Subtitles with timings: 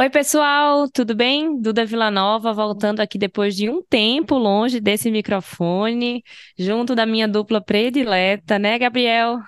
[0.00, 1.60] Oi, pessoal, tudo bem?
[1.60, 6.22] Duda Villanova voltando aqui depois de um tempo longe desse microfone,
[6.58, 9.38] junto da minha dupla predileta, né, Gabriel?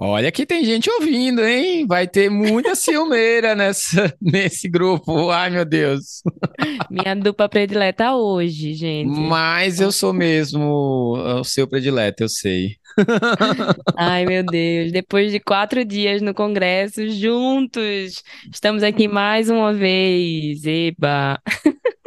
[0.00, 1.84] Olha que tem gente ouvindo, hein?
[1.84, 5.28] Vai ter muita ciumeira nessa, nesse grupo.
[5.28, 6.22] Ai, meu Deus.
[6.88, 9.10] Minha dupla predileta hoje, gente.
[9.10, 12.76] Mas eu sou mesmo o seu predileto, eu sei.
[13.98, 14.92] Ai, meu Deus.
[14.92, 20.64] Depois de quatro dias no Congresso, juntos, estamos aqui mais uma vez.
[20.64, 21.42] Eba!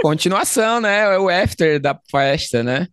[0.01, 1.13] Continuação, né?
[1.13, 2.88] É o after da festa, né?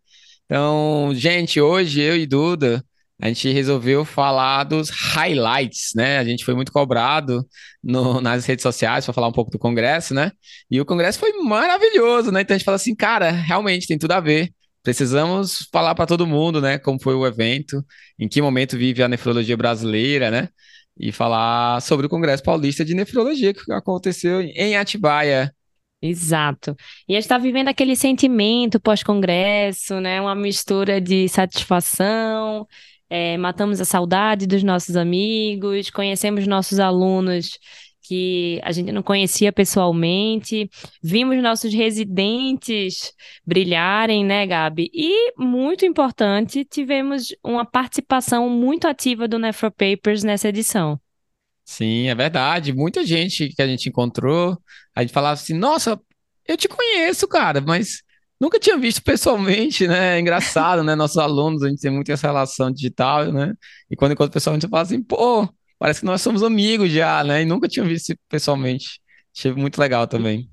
[0.46, 2.82] Então, gente, hoje eu e Duda
[3.20, 6.18] a gente resolveu falar dos highlights, né?
[6.18, 7.44] A gente foi muito cobrado
[7.82, 10.30] no, nas redes sociais para falar um pouco do Congresso, né?
[10.70, 12.42] E o Congresso foi maravilhoso, né?
[12.42, 14.50] Então a gente fala assim, cara, realmente tem tudo a ver.
[14.84, 16.78] Precisamos falar para todo mundo, né?
[16.78, 17.84] Como foi o evento,
[18.18, 20.48] em que momento vive a nefrologia brasileira, né?
[20.96, 25.52] E falar sobre o Congresso Paulista de Nefrologia que aconteceu em Atibaia.
[26.00, 26.76] Exato.
[27.08, 30.20] E a gente está vivendo aquele sentimento pós-congresso, né?
[30.20, 32.64] Uma mistura de satisfação
[33.10, 37.58] é, matamos a saudade dos nossos amigos, conhecemos nossos alunos
[38.08, 40.70] que a gente não conhecia pessoalmente,
[41.02, 43.12] vimos nossos residentes
[43.46, 44.90] brilharem, né, Gabi?
[44.94, 50.98] E, muito importante, tivemos uma participação muito ativa do Nefropapers nessa edição.
[51.66, 52.72] Sim, é verdade.
[52.72, 54.56] Muita gente que a gente encontrou,
[54.94, 56.00] a gente falava assim: nossa,
[56.46, 58.02] eu te conheço, cara, mas
[58.40, 60.16] Nunca tinha visto pessoalmente, né?
[60.16, 60.94] É engraçado, né?
[60.94, 63.52] Nossos alunos, a gente tem muito essa relação digital, né?
[63.90, 67.42] E quando encontra pessoalmente, eu falo assim, pô, parece que nós somos amigos já, né?
[67.42, 69.00] E nunca tinha visto pessoalmente.
[69.36, 70.48] Achei muito legal também.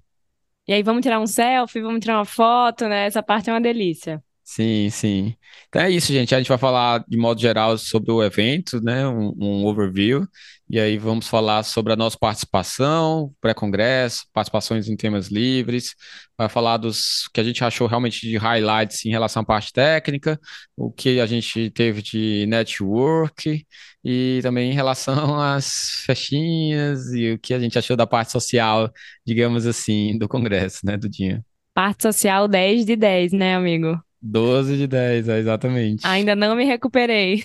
[0.68, 3.06] E aí, vamos tirar um selfie, vamos tirar uma foto, né?
[3.06, 4.24] Essa parte é uma delícia.
[4.44, 5.36] Sim, sim.
[5.68, 6.34] Então é isso, gente.
[6.34, 9.08] A gente vai falar de modo geral sobre o evento, né?
[9.08, 10.28] Um, um overview.
[10.68, 15.94] E aí vamos falar sobre a nossa participação, pré-congresso, participações em temas livres.
[16.36, 20.40] Vai falar dos que a gente achou realmente de highlights em relação à parte técnica,
[20.76, 23.66] o que a gente teve de network
[24.04, 28.92] e também em relação às festinhas e o que a gente achou da parte social,
[29.26, 31.46] digamos assim, do congresso, né, do dia.
[31.76, 34.00] Parte social 10 de 10, né, amigo?
[34.20, 36.08] 12 de 10, é exatamente.
[36.08, 37.44] Ainda não me recuperei.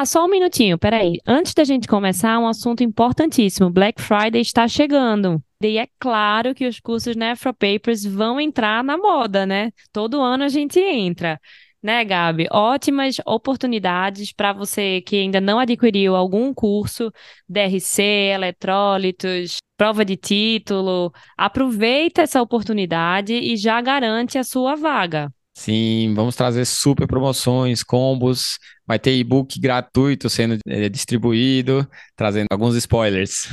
[0.00, 1.18] Ah, só um minutinho, peraí.
[1.26, 3.68] Antes da gente começar, um assunto importantíssimo.
[3.68, 5.42] Black Friday está chegando.
[5.60, 9.72] E é claro que os cursos Nefro Papers vão entrar na moda, né?
[9.92, 11.40] Todo ano a gente entra.
[11.82, 12.46] Né, Gabi?
[12.52, 17.10] Ótimas oportunidades para você que ainda não adquiriu algum curso,
[17.48, 18.00] DRC,
[18.34, 21.12] eletrólitos, prova de título.
[21.36, 25.28] Aproveita essa oportunidade e já garante a sua vaga.
[25.58, 32.74] Sim, vamos trazer super promoções, combos, vai ter e-book gratuito sendo é, distribuído, trazendo alguns
[32.74, 33.46] spoilers.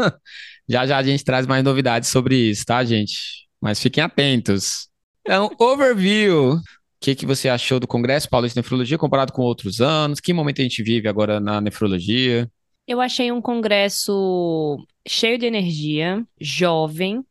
[0.66, 3.46] já já a gente traz mais novidades sobre isso, tá, gente?
[3.60, 4.88] Mas fiquem atentos.
[5.20, 6.54] Então, overview.
[6.54, 6.60] O
[6.98, 10.18] que, que você achou do Congresso Paulista de Nefrologia comparado com outros anos?
[10.18, 12.50] Que momento a gente vive agora na nefrologia?
[12.86, 17.22] Eu achei um congresso cheio de energia, jovem,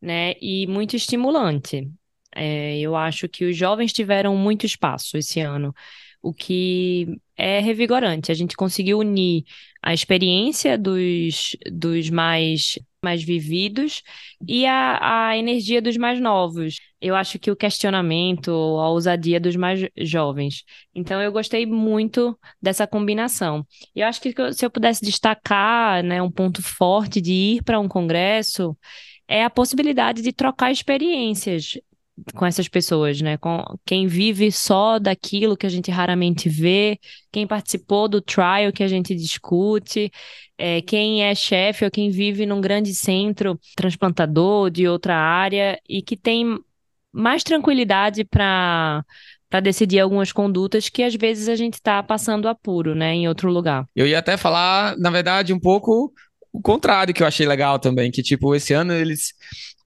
[0.00, 1.90] né, e muito estimulante.
[2.34, 5.74] É, eu acho que os jovens tiveram muito espaço esse ano,
[6.26, 7.06] o que
[7.36, 8.32] é revigorante.
[8.32, 9.44] A gente conseguiu unir
[9.80, 14.02] a experiência dos, dos mais, mais vividos
[14.48, 16.80] e a, a energia dos mais novos.
[17.00, 20.64] Eu acho que o questionamento, a ousadia dos mais jovens.
[20.92, 23.64] Então, eu gostei muito dessa combinação.
[23.94, 27.78] E eu acho que se eu pudesse destacar né, um ponto forte de ir para
[27.78, 28.76] um congresso,
[29.28, 31.78] é a possibilidade de trocar experiências
[32.34, 33.36] com essas pessoas, né?
[33.36, 36.98] Com quem vive só daquilo que a gente raramente vê,
[37.30, 40.10] quem participou do trial que a gente discute,
[40.56, 46.02] é, quem é chefe ou quem vive num grande centro transplantador de outra área e
[46.02, 46.58] que tem
[47.12, 49.04] mais tranquilidade para
[49.48, 53.48] para decidir algumas condutas que às vezes a gente está passando apuro, né, em outro
[53.48, 53.86] lugar.
[53.94, 56.12] Eu ia até falar, na verdade, um pouco
[56.52, 59.34] o contrário que eu achei legal também, que tipo, esse ano eles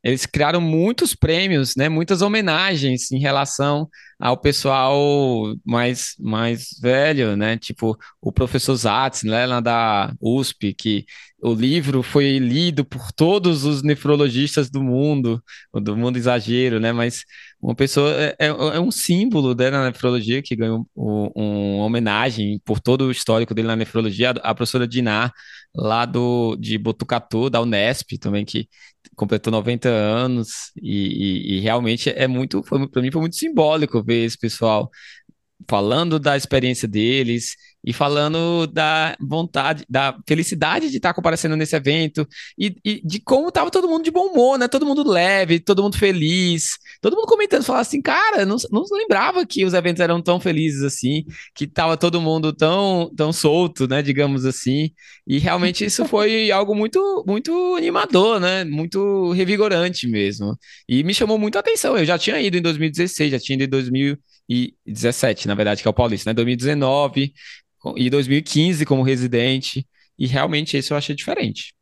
[0.02, 3.88] eles criaram muitos prêmios, né, muitas homenagens em relação
[4.18, 11.04] ao pessoal mais, mais velho, né, tipo o professor Zatz, né, lá da USP, que
[11.42, 15.42] o livro foi lido por todos os nefrologistas do mundo,
[15.74, 17.24] do mundo exagero, né, mas
[17.60, 22.58] uma pessoa, é, é, é um símbolo né, nefrologia que ganhou um, um, uma homenagem
[22.64, 25.30] por todo o histórico dele na nefrologia, a, professora Diná,
[25.74, 28.66] lá do, de Botucatu, da Unesp também, que
[29.14, 30.72] completou 90 anos.
[30.80, 34.90] E, e, e realmente é muito, para mim foi muito simbólico ver esse pessoal
[35.68, 37.54] falando da experiência deles
[37.84, 42.26] e falando da vontade, da felicidade de estar comparecendo nesse evento
[42.58, 44.68] e, e de como estava todo mundo de bom humor, né?
[44.68, 49.46] Todo mundo leve, todo mundo feliz, todo mundo comentando, falando assim, cara, não, não lembrava
[49.46, 51.24] que os eventos eram tão felizes assim,
[51.54, 54.02] que estava todo mundo tão, tão solto, né?
[54.02, 54.90] Digamos assim.
[55.26, 58.64] E realmente isso foi algo muito, muito animador, né?
[58.64, 60.56] Muito revigorante mesmo.
[60.88, 61.96] E me chamou muito a atenção.
[61.96, 65.90] Eu já tinha ido em 2016, já tinha ido em 2017, na verdade, que é
[65.90, 66.34] o Paulista, né?
[66.34, 67.32] 2019
[67.96, 69.86] e 2015 como residente,
[70.18, 71.74] e realmente isso eu achei diferente.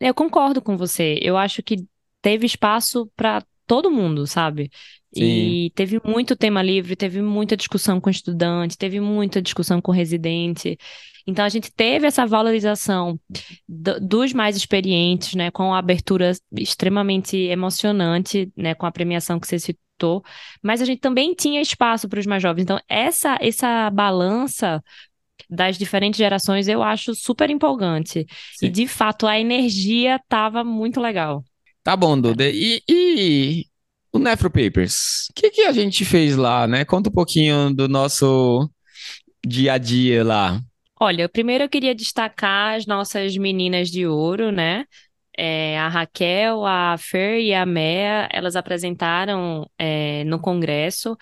[0.00, 1.18] Eu concordo com você.
[1.22, 1.86] Eu acho que
[2.20, 4.70] teve espaço para todo mundo, sabe?
[5.14, 5.22] Sim.
[5.24, 10.78] E teve muito tema livre, teve muita discussão com estudante, teve muita discussão com residente.
[11.26, 13.18] Então a gente teve essa valorização
[13.68, 19.46] do, dos mais experientes, né, com a abertura extremamente emocionante, né, com a premiação que
[19.46, 20.22] você citou,
[20.62, 22.62] mas a gente também tinha espaço para os mais jovens.
[22.62, 24.82] Então essa essa balança
[25.48, 28.26] das diferentes gerações, eu acho super empolgante.
[28.56, 28.66] Sim.
[28.66, 31.44] E, de fato, a energia tava muito legal.
[31.82, 32.48] Tá bom, Duda.
[32.48, 33.64] E, e
[34.12, 35.28] o Nefro Papers?
[35.30, 36.84] O que, que a gente fez lá, né?
[36.84, 38.68] Conta um pouquinho do nosso
[39.46, 40.60] dia a dia lá.
[40.98, 44.84] Olha, primeiro eu queria destacar as nossas meninas de ouro, né?
[45.38, 51.14] É, a Raquel, a Fer e a Mea, elas apresentaram é, no congresso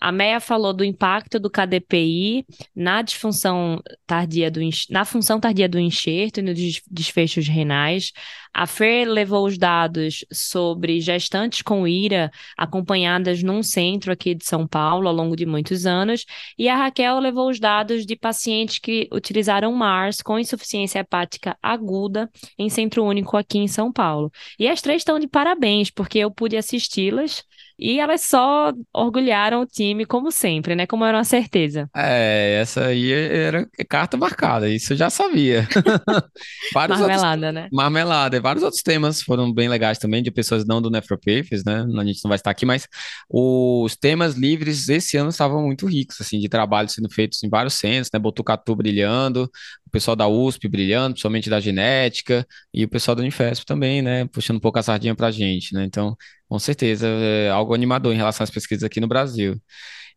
[0.00, 5.78] a Meia falou do impacto do KDPI na disfunção tardia do na função tardia do
[5.78, 8.12] enxerto e nos desfechos renais.
[8.52, 14.66] A Fer levou os dados sobre gestantes com IRA acompanhadas num centro aqui de São
[14.66, 16.24] Paulo ao longo de muitos anos,
[16.58, 22.28] e a Raquel levou os dados de pacientes que utilizaram MARS com insuficiência hepática aguda
[22.58, 24.32] em centro único aqui em São Paulo.
[24.58, 27.44] E as três estão de parabéns, porque eu pude assisti-las
[27.80, 30.86] e elas só orgulharam o time, como sempre, né?
[30.86, 31.88] Como era uma certeza.
[31.96, 35.66] É, essa aí era carta marcada, isso eu já sabia.
[36.74, 37.54] Marmelada, outros...
[37.54, 37.68] né?
[37.72, 38.36] Marmelada.
[38.36, 41.86] E vários outros temas foram bem legais também, de pessoas não do Nefropafes, né?
[41.98, 42.86] A gente não vai estar aqui, mas
[43.30, 47.74] os temas livres esse ano estavam muito ricos, assim, de trabalho sendo feitos em vários
[47.74, 48.18] centros, né?
[48.20, 49.50] Botucatu brilhando,
[49.90, 54.24] o pessoal da USP brilhando, principalmente da genética, e o pessoal da Unifesp também, né?
[54.28, 55.84] Puxando um pouco a sardinha pra gente, né?
[55.84, 56.16] Então,
[56.48, 59.60] com certeza, é algo animador em relação às pesquisas aqui no Brasil.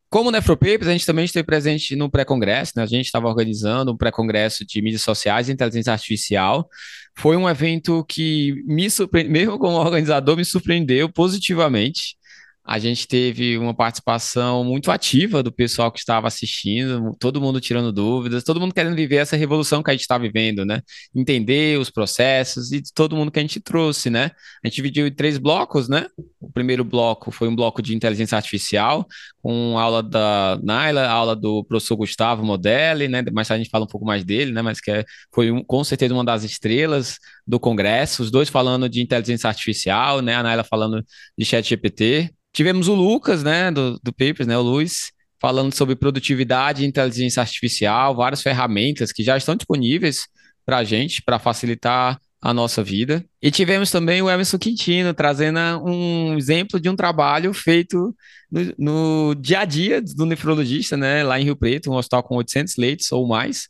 [0.10, 2.84] Como Nefropapers, a gente também esteve presente no pré-congresso, né?
[2.84, 6.70] A gente estava organizando um pré-congresso de mídias sociais e inteligência artificial.
[7.18, 12.16] Foi um evento que me surpreendeu, mesmo como organizador, me surpreendeu positivamente.
[12.66, 17.92] A gente teve uma participação muito ativa do pessoal que estava assistindo, todo mundo tirando
[17.92, 20.82] dúvidas, todo mundo querendo viver essa revolução que a gente está vivendo, né?
[21.14, 24.32] Entender os processos e todo mundo que a gente trouxe, né?
[24.64, 26.08] A gente dividiu em três blocos, né?
[26.40, 29.06] O primeiro bloco foi um bloco de inteligência artificial,
[29.42, 33.22] com aula da Naila, aula do professor Gustavo Modelli, né?
[33.24, 34.62] Tarde a gente fala um pouco mais dele, né?
[34.62, 38.88] Mas que é, foi um, com certeza uma das estrelas do congresso, os dois falando
[38.88, 40.36] de inteligência artificial, né?
[40.36, 41.04] A Naila falando
[41.38, 42.34] de chat GPT.
[42.54, 48.16] Tivemos o Lucas, né, do, do Papers, né, o Luiz, falando sobre produtividade inteligência artificial,
[48.16, 50.28] várias ferramentas que já estão disponíveis
[50.64, 53.26] para a gente, para facilitar a nossa vida.
[53.42, 58.16] E tivemos também o Emerson Quintino trazendo um exemplo de um trabalho feito
[58.52, 62.36] no, no, dia a dia do nefrologista, né, lá em Rio Preto, um hospital com
[62.36, 63.68] 800 leitos ou mais,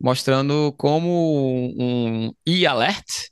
[0.00, 3.28] mostrando como um e-alert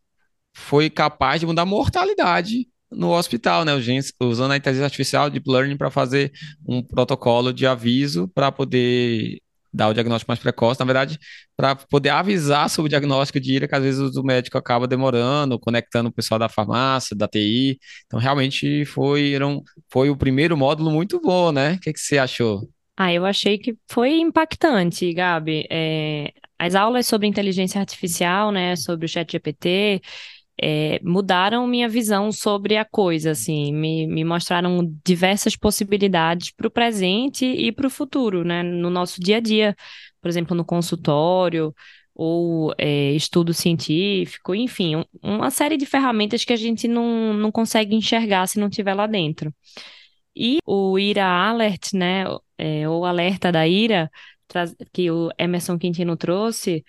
[0.53, 3.73] foi capaz de mudar a mortalidade no hospital, né?
[4.21, 6.33] Usando a inteligência artificial, deep learning, para fazer
[6.67, 9.41] um protocolo de aviso para poder
[9.73, 11.19] dar o diagnóstico mais precoce, na verdade,
[11.57, 15.59] para poder avisar sobre o diagnóstico de IRA, que às vezes o médico acaba demorando,
[15.61, 17.79] conectando o pessoal da farmácia, da TI.
[18.07, 19.35] Então, realmente foi,
[19.89, 21.75] foi o primeiro módulo muito bom, né?
[21.75, 22.69] O que, que você achou?
[22.97, 25.67] Ah, eu achei que foi impactante, Gabi.
[25.71, 30.03] É, as aulas sobre inteligência artificial, né, sobre o chat GPT,
[30.63, 36.71] é, mudaram minha visão sobre a coisa, assim, me, me mostraram diversas possibilidades para o
[36.71, 38.63] presente e para o futuro, né?
[38.63, 39.75] No nosso dia a dia,
[40.21, 41.75] por exemplo, no consultório,
[42.15, 47.51] ou é, estudo científico, enfim, um, uma série de ferramentas que a gente não, não
[47.51, 49.55] consegue enxergar se não estiver lá dentro.
[50.37, 52.25] E o IRA Alert, né,
[52.59, 54.11] é, o alerta da IRA,
[54.93, 56.85] que o Emerson Quintino trouxe,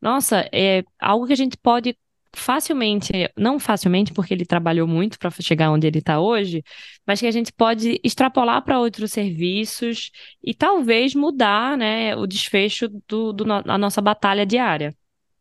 [0.00, 1.96] nossa, é algo que a gente pode
[2.38, 6.62] facilmente, não facilmente, porque ele trabalhou muito para chegar onde ele está hoje,
[7.06, 10.10] mas que a gente pode extrapolar para outros serviços
[10.42, 14.94] e talvez mudar né, o desfecho do, do, da nossa batalha diária.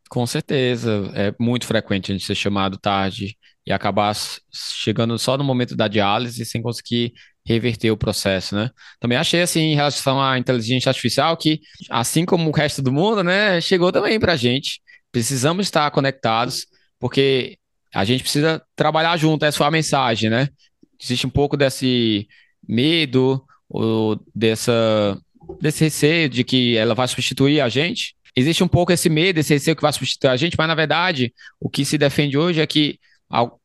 [0.10, 4.16] Com certeza, é muito frequente a gente ser chamado tarde e acabar
[4.52, 7.14] chegando só no momento da diálise sem conseguir
[7.46, 8.70] reverter o processo, né?
[9.00, 13.24] Também achei assim em relação à inteligência artificial que, assim como o resto do mundo,
[13.24, 14.82] né, chegou também para a gente.
[15.12, 16.66] Precisamos estar conectados
[17.00, 17.58] porque
[17.94, 20.50] a gente precisa trabalhar junto, essa foi a mensagem, né?
[21.02, 22.28] Existe um pouco desse
[22.68, 25.18] medo ou dessa,
[25.62, 28.16] desse receio de que ela vai substituir a gente.
[28.36, 31.34] Existe um pouco esse medo, esse receio que vai substituir a gente, mas na verdade
[31.60, 33.00] o que se defende hoje é que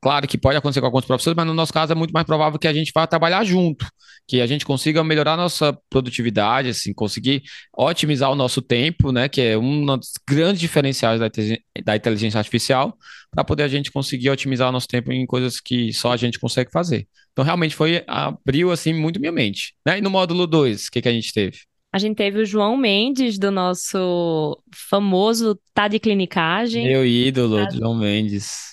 [0.01, 2.59] Claro que pode acontecer com alguns professores, mas no nosso caso é muito mais provável
[2.59, 3.87] que a gente vá trabalhar junto,
[4.27, 7.43] que a gente consiga melhorar nossa produtividade, assim, conseguir
[7.77, 11.31] otimizar o nosso tempo, né, que é um dos grandes diferenciais da,
[11.85, 12.97] da inteligência artificial,
[13.31, 16.41] para poder a gente conseguir otimizar o nosso tempo em coisas que só a gente
[16.41, 17.07] consegue fazer.
[17.33, 19.99] Então, realmente foi abriu assim muito minha mente, né?
[19.99, 21.59] E no módulo 2, o que que a gente teve?
[21.91, 26.87] A gente teve o João Mendes, do nosso famoso Tá de Clinicagem.
[26.87, 28.73] Meu ídolo, João Mendes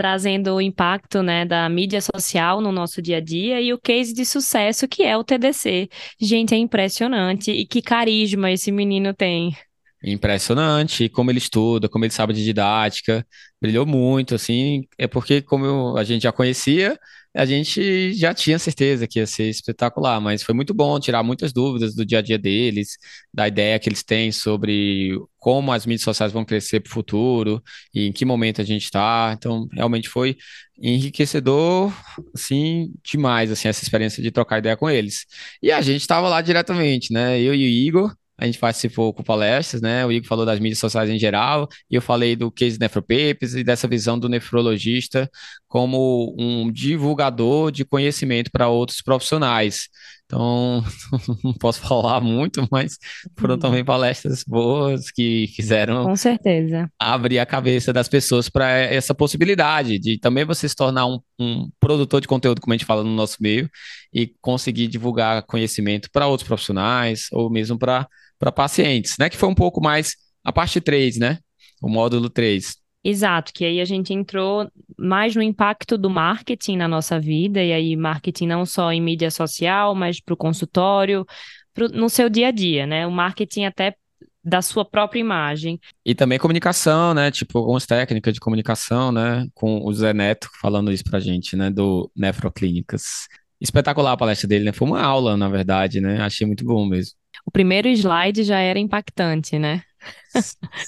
[0.00, 4.14] trazendo o impacto né, da mídia social no nosso dia a dia e o case
[4.14, 5.90] de sucesso que é o TDC.
[6.18, 9.54] Gente, é impressionante e que carisma esse menino tem.
[10.02, 13.26] Impressionante, como ele estuda, como ele sabe de didática,
[13.60, 16.98] brilhou muito, assim, é porque como a gente já conhecia,
[17.34, 21.52] a gente já tinha certeza que ia ser espetacular, mas foi muito bom tirar muitas
[21.52, 22.98] dúvidas do dia a dia deles,
[23.32, 27.62] da ideia que eles têm sobre como as mídias sociais vão crescer para o futuro
[27.94, 29.32] e em que momento a gente está.
[29.36, 30.36] Então, realmente foi
[30.82, 31.92] enriquecedor,
[32.34, 35.26] assim, demais, assim, essa experiência de trocar ideia com eles.
[35.62, 37.40] E a gente estava lá diretamente, né?
[37.40, 40.04] Eu e o Igor, a gente participou com palestras, né?
[40.06, 43.62] O Igor falou das mídias sociais em geral, e eu falei do case Nefropapers e
[43.62, 45.30] dessa visão do nefrologista
[45.68, 49.90] como um divulgador de conhecimento para outros profissionais.
[50.24, 50.82] Então,
[51.44, 52.96] não posso falar muito, mas
[53.36, 53.60] foram uhum.
[53.60, 56.88] também palestras boas que fizeram Com certeza.
[56.98, 61.68] abrir a cabeça das pessoas para essa possibilidade de também você se tornar um, um,
[61.78, 63.68] produtor de conteúdo, como a gente fala no nosso meio,
[64.14, 68.08] e conseguir divulgar conhecimento para outros profissionais ou mesmo para
[68.40, 69.28] para pacientes, né?
[69.28, 71.38] Que foi um pouco mais a parte 3, né?
[71.80, 72.74] O módulo 3.
[73.04, 74.68] Exato, que aí a gente entrou
[74.98, 79.30] mais no impacto do marketing na nossa vida, e aí marketing não só em mídia
[79.30, 81.24] social, mas para o consultório,
[81.72, 83.06] pro, no seu dia a dia, né?
[83.06, 83.94] O marketing até
[84.42, 85.78] da sua própria imagem.
[86.04, 87.30] E também comunicação, né?
[87.30, 89.46] Tipo, algumas técnicas de comunicação, né?
[89.54, 91.70] Com o Zé Neto falando isso pra gente, né?
[91.70, 93.28] Do Nefroclínicas.
[93.60, 94.72] Espetacular a palestra dele, né?
[94.72, 96.20] Foi uma aula, na verdade, né?
[96.22, 97.19] Achei muito bom mesmo.
[97.44, 99.82] O primeiro slide já era impactante, né?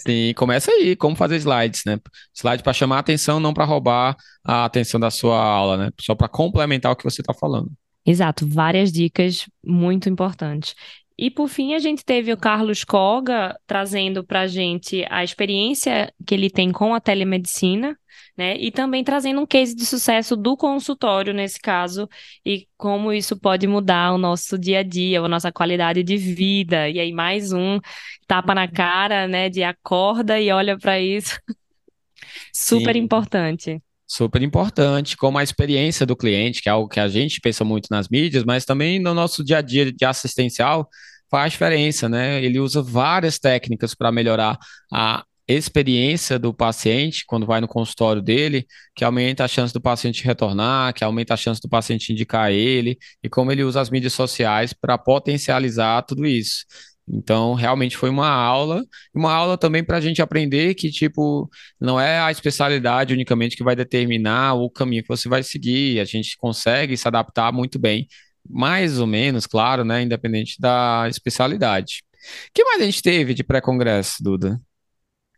[0.06, 1.98] Sim, começa aí, como fazer slides, né?
[2.34, 5.90] Slide para chamar a atenção, não para roubar a atenção da sua aula, né?
[6.00, 7.70] Só para complementar o que você está falando.
[8.04, 10.74] Exato, várias dicas muito importantes.
[11.18, 16.12] E por fim, a gente teve o Carlos Koga trazendo para a gente a experiência
[16.26, 17.96] que ele tem com a telemedicina,
[18.36, 18.56] né?
[18.56, 22.08] E também trazendo um case de sucesso do consultório nesse caso
[22.44, 26.88] e como isso pode mudar o nosso dia a dia, a nossa qualidade de vida.
[26.88, 27.78] E aí mais um
[28.26, 29.48] tapa na cara, né?
[29.48, 31.38] De acorda e olha para isso.
[32.52, 33.00] Super Sim.
[33.00, 37.64] importante super importante, como a experiência do cliente, que é algo que a gente pensa
[37.64, 40.86] muito nas mídias, mas também no nosso dia a dia de assistencial
[41.30, 42.44] faz diferença, né?
[42.44, 44.58] Ele usa várias técnicas para melhorar
[44.92, 45.24] a
[45.56, 50.94] experiência do paciente quando vai no consultório dele, que aumenta a chance do paciente retornar,
[50.94, 54.72] que aumenta a chance do paciente indicar ele, e como ele usa as mídias sociais
[54.72, 56.64] para potencializar tudo isso.
[57.08, 62.00] Então, realmente foi uma aula, uma aula também para a gente aprender que, tipo, não
[62.00, 66.36] é a especialidade unicamente que vai determinar o caminho que você vai seguir, a gente
[66.38, 68.06] consegue se adaptar muito bem,
[68.48, 72.02] mais ou menos, claro, né, independente da especialidade.
[72.48, 74.60] O que mais a gente teve de pré-congresso, Duda?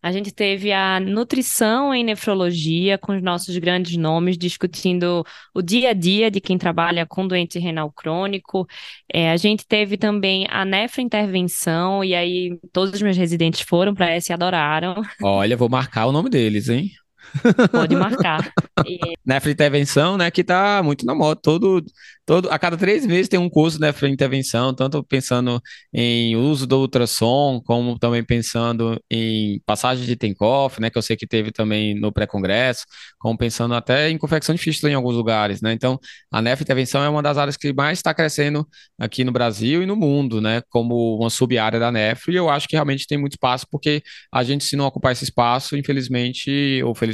[0.05, 5.89] A gente teve a nutrição em nefrologia com os nossos grandes nomes, discutindo o dia
[5.89, 8.67] a dia de quem trabalha com doente renal crônico.
[9.11, 14.11] É, a gente teve também a nefrointervenção, e aí todos os meus residentes foram para
[14.11, 15.01] essa e adoraram.
[15.23, 16.91] Olha, vou marcar o nome deles, hein?
[17.71, 18.53] Pode marcar.
[19.25, 21.41] Nefrointervenção, né, que está muito na moda.
[21.43, 21.85] Todo,
[22.27, 25.61] todo, a cada três meses tem um curso de nefrointervenção, tanto pensando
[25.93, 31.17] em uso do ultrassom, como também pensando em passagem de Tenkoff, né, que eu sei
[31.17, 32.85] que teve também no pré-congresso,
[33.19, 35.73] como pensando até em confecção de fístula em alguns lugares, né.
[35.73, 35.99] Então,
[36.31, 38.67] a nefrointervenção é uma das áreas que mais está crescendo
[38.99, 42.69] aqui no Brasil e no mundo, né, como uma sub-área da nefro, e eu acho
[42.69, 44.03] que realmente tem muito espaço, porque
[44.33, 47.14] a gente, se não ocupar esse espaço, infelizmente ou felizmente,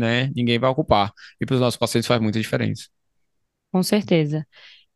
[0.00, 1.12] né, ninguém vai ocupar.
[1.40, 2.84] E para os nossos pacientes faz muita diferença.
[3.72, 4.44] Com certeza.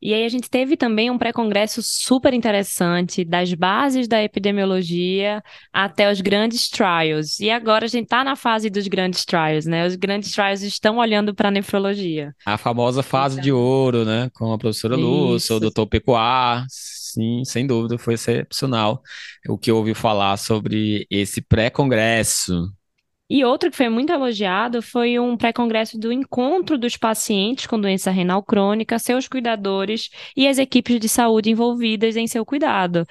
[0.04, 5.42] E aí a gente teve também um pré-congresso super interessante, das bases da epidemiologia
[5.72, 7.40] até os grandes trials.
[7.40, 9.86] E agora a gente está na fase dos grandes trials, né?
[9.86, 12.34] Os grandes trials estão olhando para a nefrologia.
[12.44, 13.44] A famosa fase então...
[13.44, 14.28] de ouro, né?
[14.34, 16.66] Com a professora Lúcia, o doutor Pecuar.
[16.68, 19.00] Sim, sem dúvida, foi excepcional
[19.48, 22.70] o que eu ouvi falar sobre esse pré-congresso.
[23.28, 28.10] E outro que foi muito elogiado foi um pré-congresso do encontro dos pacientes com doença
[28.10, 33.06] renal crônica, seus cuidadores e as equipes de saúde envolvidas em seu cuidado.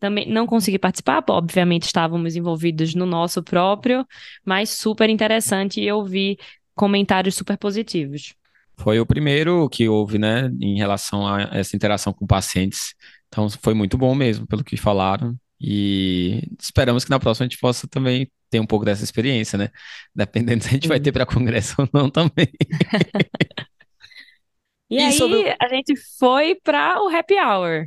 [0.00, 4.06] Também não consegui participar, obviamente estávamos envolvidos no nosso próprio,
[4.44, 6.38] mas super interessante e eu vi
[6.74, 8.34] comentários super positivos.
[8.78, 12.94] Foi o primeiro que houve, né, em relação a essa interação com pacientes.
[13.26, 15.36] Então foi muito bom mesmo, pelo que falaram.
[15.60, 19.70] E esperamos que na próxima a gente possa também ter um pouco dessa experiência, né?
[20.14, 20.88] Dependendo se a gente Sim.
[20.88, 22.48] vai ter para congresso ou não também.
[24.90, 25.54] e, e, aí sobre...
[25.60, 27.86] a gente foi para o happy hour.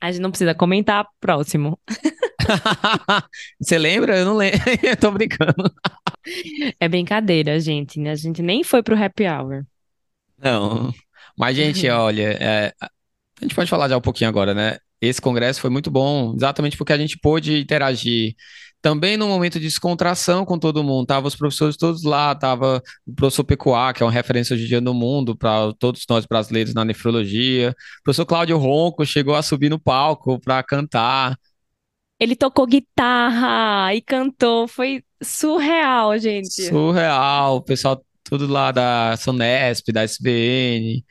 [0.00, 1.80] A gente não precisa comentar próximo.
[3.58, 4.18] Você lembra?
[4.18, 4.60] Eu não lembro.
[5.00, 5.72] Tô brincando.
[6.78, 8.06] É brincadeira, gente.
[8.06, 9.64] A gente nem foi pro happy hour.
[10.36, 10.92] Não.
[11.38, 12.90] Mas, gente, olha, é, a
[13.42, 14.78] gente pode falar já um pouquinho agora, né?
[15.00, 18.34] Esse congresso foi muito bom, exatamente porque a gente pôde interagir
[18.84, 21.06] também no momento de descontração com todo mundo.
[21.06, 24.68] Tava os professores todos lá, tava o professor Pecuá, que é uma referência hoje em
[24.68, 27.70] dia no mundo para todos nós brasileiros na nefrologia.
[27.70, 31.34] O professor Cláudio Ronco chegou a subir no palco para cantar.
[32.20, 36.68] Ele tocou guitarra e cantou, foi surreal, gente.
[36.68, 41.02] Surreal, o pessoal tudo lá da Sonesp, da SBN.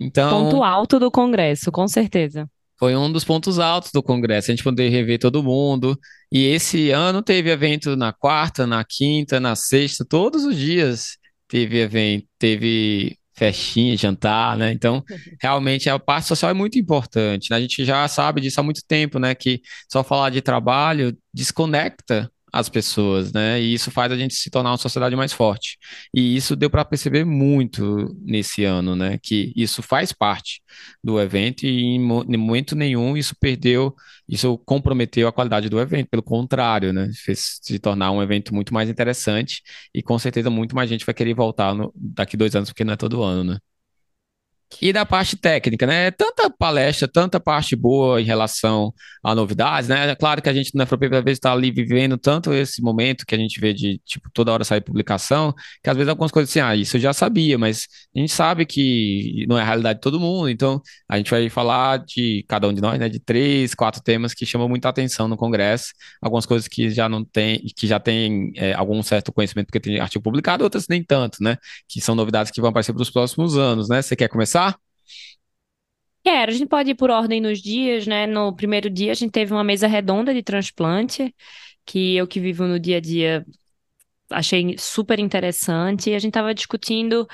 [0.00, 2.48] Então, ponto alto do congresso, com certeza
[2.80, 5.98] foi um dos pontos altos do Congresso, a gente poder rever todo mundo.
[6.32, 11.78] E esse ano teve evento na quarta, na quinta, na sexta, todos os dias teve
[11.78, 14.72] evento, teve festinha, jantar, né?
[14.72, 15.04] Então,
[15.42, 17.50] realmente a parte social é muito importante.
[17.50, 17.58] Né?
[17.58, 19.34] A gente já sabe disso há muito tempo, né?
[19.34, 23.60] Que só falar de trabalho desconecta as pessoas, né?
[23.60, 25.78] E isso faz a gente se tornar uma sociedade mais forte.
[26.14, 29.18] E isso deu para perceber muito nesse ano, né?
[29.22, 30.62] Que isso faz parte
[31.02, 33.94] do evento e em momento nenhum isso perdeu,
[34.28, 36.08] isso comprometeu a qualidade do evento.
[36.08, 37.08] Pelo contrário, né?
[37.24, 39.62] Fez se tornar um evento muito mais interessante
[39.94, 42.94] e com certeza muito mais gente vai querer voltar no, daqui dois anos, porque não
[42.94, 43.58] é todo ano, né?
[44.80, 46.10] E da parte técnica, né?
[46.10, 50.08] Tanta palestra, tanta parte boa em relação a novidades, né?
[50.10, 53.26] É claro que a gente na FroP às vezes está ali vivendo tanto esse momento
[53.26, 55.52] que a gente vê de, tipo, toda hora sair publicação,
[55.82, 58.64] que às vezes algumas coisas assim, ah, isso eu já sabia, mas a gente sabe
[58.64, 62.66] que não é a realidade de todo mundo, então a gente vai falar de cada
[62.68, 63.08] um de nós, né?
[63.08, 67.24] De três, quatro temas que chamam muita atenção no Congresso, algumas coisas que já não
[67.24, 71.42] tem, que já tem é, algum certo conhecimento porque tem artigo publicado, outras nem tanto,
[71.42, 71.58] né?
[71.88, 74.00] Que são novidades que vão aparecer para os próximos anos, né?
[74.00, 74.59] Você quer começar?
[76.30, 78.24] Quero, a gente pode ir por ordem nos dias, né?
[78.24, 81.34] No primeiro dia a gente teve uma mesa redonda de transplante,
[81.84, 83.44] que eu que vivo no dia a dia
[84.30, 86.10] achei super interessante.
[86.10, 87.26] E a gente estava discutindo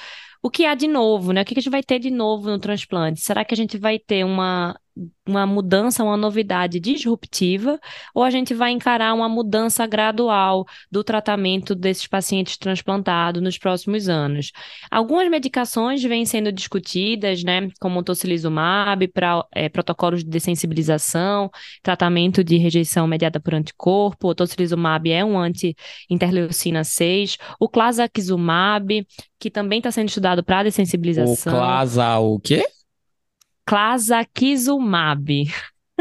[0.43, 1.43] o que há de novo, né?
[1.43, 3.21] O que a gente vai ter de novo no transplante?
[3.21, 4.75] Será que a gente vai ter uma
[5.27, 7.79] uma mudança, uma novidade disruptiva,
[8.15, 14.09] ou a gente vai encarar uma mudança gradual do tratamento desses pacientes transplantados nos próximos
[14.09, 14.53] anos.
[14.91, 21.51] Algumas medicações vêm sendo discutidas, né, como o tocilizumab, para é, protocolos de dessensibilização,
[21.83, 29.07] tratamento de rejeição mediada por anticorpo, o tocilizumab é um anti-interleucina 6, o clasaquizumab,
[29.39, 31.53] que também está sendo estudado para dessensibilização.
[31.53, 32.65] O clasa o quê?
[33.67, 35.51] Clasaquizumab.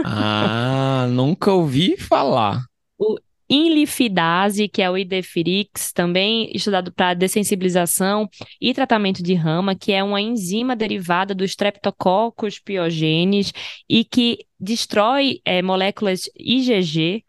[0.05, 2.63] Ah, nunca ouvi falar.
[2.97, 3.17] O
[3.49, 8.27] Inlifidase, que é o Idefirix, também estudado para dessensibilização
[8.59, 13.53] e tratamento de rama, que é uma enzima derivada dos Streptococcus pyogenes
[13.89, 17.23] e que destrói é, moléculas IgG.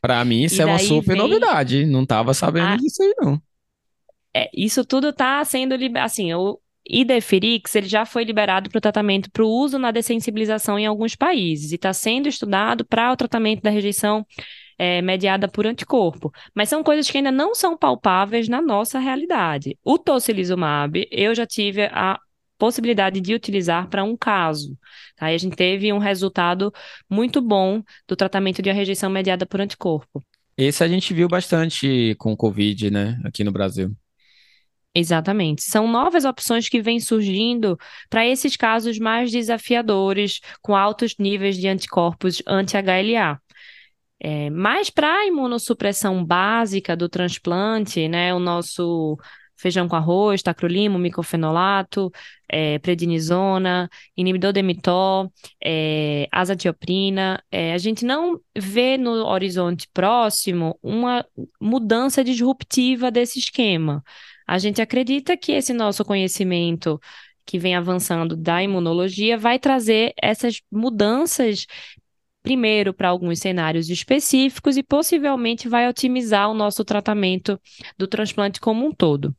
[0.00, 1.16] Para mim, isso é uma super vem...
[1.16, 1.86] novidade.
[1.86, 2.76] Não estava sabendo a...
[2.76, 3.40] disso aí, não.
[4.34, 9.30] É, isso tudo está sendo assim, o, Idefirix ele já foi liberado para o tratamento
[9.30, 13.62] para o uso na dessensibilização em alguns países e está sendo estudado para o tratamento
[13.62, 14.26] da rejeição
[14.78, 16.32] é, mediada por anticorpo.
[16.54, 19.78] Mas são coisas que ainda não são palpáveis na nossa realidade.
[19.84, 22.18] O tocilizumab, eu já tive a
[22.58, 24.76] possibilidade de utilizar para um caso.
[25.16, 25.26] Tá?
[25.26, 26.72] a gente teve um resultado
[27.08, 30.22] muito bom do tratamento de uma rejeição mediada por anticorpo.
[30.56, 33.90] Esse a gente viu bastante com o Covid, né, aqui no Brasil.
[34.94, 35.62] Exatamente.
[35.62, 37.78] São novas opções que vêm surgindo
[38.10, 43.40] para esses casos mais desafiadores, com altos níveis de anticorpos anti-HLA.
[44.20, 49.18] É, mas para a imunossupressão básica do transplante, né, o nosso
[49.56, 52.10] feijão com arroz, tacrolimo, micofenolato,
[52.48, 55.30] é, prednisona, inibidor de mTOR,
[55.64, 57.42] é, azatioprina.
[57.50, 61.24] É, a gente não vê no horizonte próximo uma
[61.60, 64.02] mudança disruptiva desse esquema.
[64.52, 67.00] A gente acredita que esse nosso conhecimento
[67.46, 71.64] que vem avançando da imunologia vai trazer essas mudanças
[72.42, 77.58] primeiro para alguns cenários específicos e possivelmente vai otimizar o nosso tratamento
[77.96, 79.34] do transplante como um todo.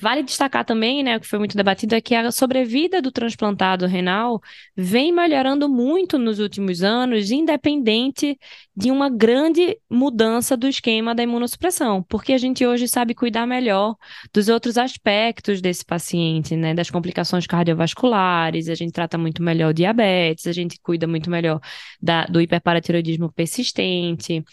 [0.00, 3.86] Vale destacar também, né, o que foi muito debatido, é que a sobrevida do transplantado
[3.86, 4.40] renal
[4.76, 8.38] vem melhorando muito nos últimos anos, independente
[8.76, 13.96] de uma grande mudança do esquema da imunossupressão, porque a gente hoje sabe cuidar melhor
[14.32, 19.74] dos outros aspectos desse paciente, né, das complicações cardiovasculares, a gente trata muito melhor o
[19.74, 21.60] diabetes, a gente cuida muito melhor
[22.00, 24.44] da, do hiperparatiroidismo persistente,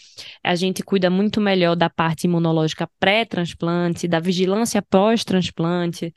[0.42, 6.12] a gente cuida muito melhor da parte imunológica pré-transplante, da vigilância pós pós-transplante.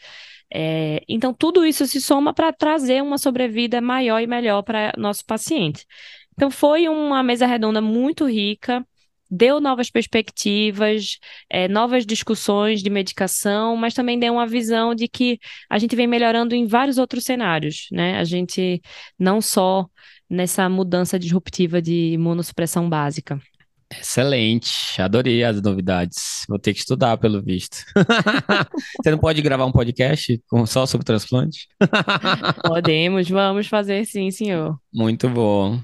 [0.51, 5.23] É, então, tudo isso se soma para trazer uma sobrevida maior e melhor para nosso
[5.25, 5.85] paciente.
[6.33, 8.83] Então, foi uma mesa redonda muito rica,
[9.29, 15.37] deu novas perspectivas, é, novas discussões de medicação, mas também deu uma visão de que
[15.69, 18.17] a gente vem melhorando em vários outros cenários, né?
[18.17, 18.81] A gente
[19.19, 19.85] não só
[20.27, 23.39] nessa mudança disruptiva de imunossupressão básica.
[23.91, 26.45] Excelente, adorei as novidades.
[26.47, 27.77] Vou ter que estudar, pelo visto.
[29.01, 31.67] Você não pode gravar um podcast só sobre transplante?
[32.63, 34.79] Podemos, vamos fazer sim, senhor.
[34.93, 35.81] Muito bom.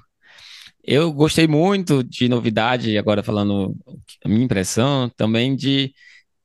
[0.83, 3.75] Eu gostei muito de novidade, agora falando
[4.23, 5.91] a minha impressão, também de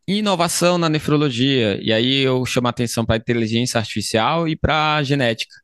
[0.08, 1.78] inovação na nefrologia.
[1.82, 5.54] E aí eu chamo a atenção para a inteligência artificial e para a genética.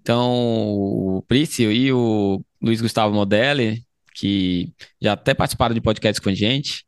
[0.00, 6.30] Então, o Prício e o Luiz Gustavo Modelli que já até participaram de podcasts com
[6.30, 6.84] a gente,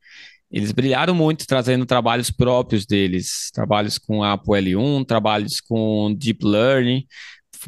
[0.50, 7.04] eles brilharam muito trazendo trabalhos próprios deles, trabalhos com a ApoL1, trabalhos com Deep Learning,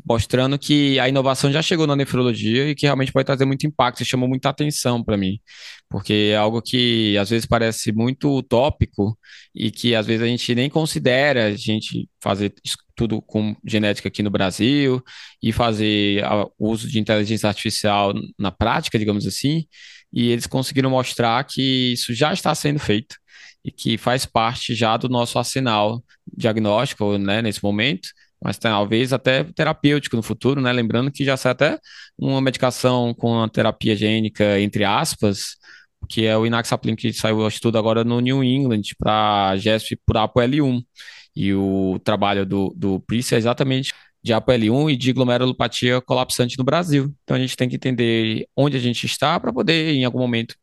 [0.09, 4.03] mostrando que a inovação já chegou na nefrologia e que realmente pode trazer muito impacto.
[4.03, 5.41] Isso chamou muita atenção para mim,
[5.89, 9.19] porque é algo que às vezes parece muito utópico
[9.55, 12.55] e que às vezes a gente nem considera a gente fazer
[12.97, 15.03] tudo com genética aqui no Brasil
[15.43, 16.25] e fazer
[16.59, 19.67] o uso de inteligência artificial na prática, digamos assim.
[20.13, 23.17] E eles conseguiram mostrar que isso já está sendo feito
[23.65, 26.03] e que faz parte já do nosso arsenal
[26.37, 28.09] diagnóstico, né, nesse momento,
[28.43, 30.73] mas talvez até terapêutico no futuro, né?
[30.73, 31.79] Lembrando que já sai até
[32.19, 35.57] uma medicação com a terapia gênica, entre aspas,
[36.09, 40.17] que é o Inaxaplin, que saiu o estudo agora no New England para GESP por
[40.17, 40.83] ApoL1.
[41.37, 43.93] E o trabalho do, do PRIS é exatamente
[44.25, 47.15] de ApoL1 e de glomerulopatia colapsante no Brasil.
[47.23, 50.57] Então a gente tem que entender onde a gente está para poder, em algum momento,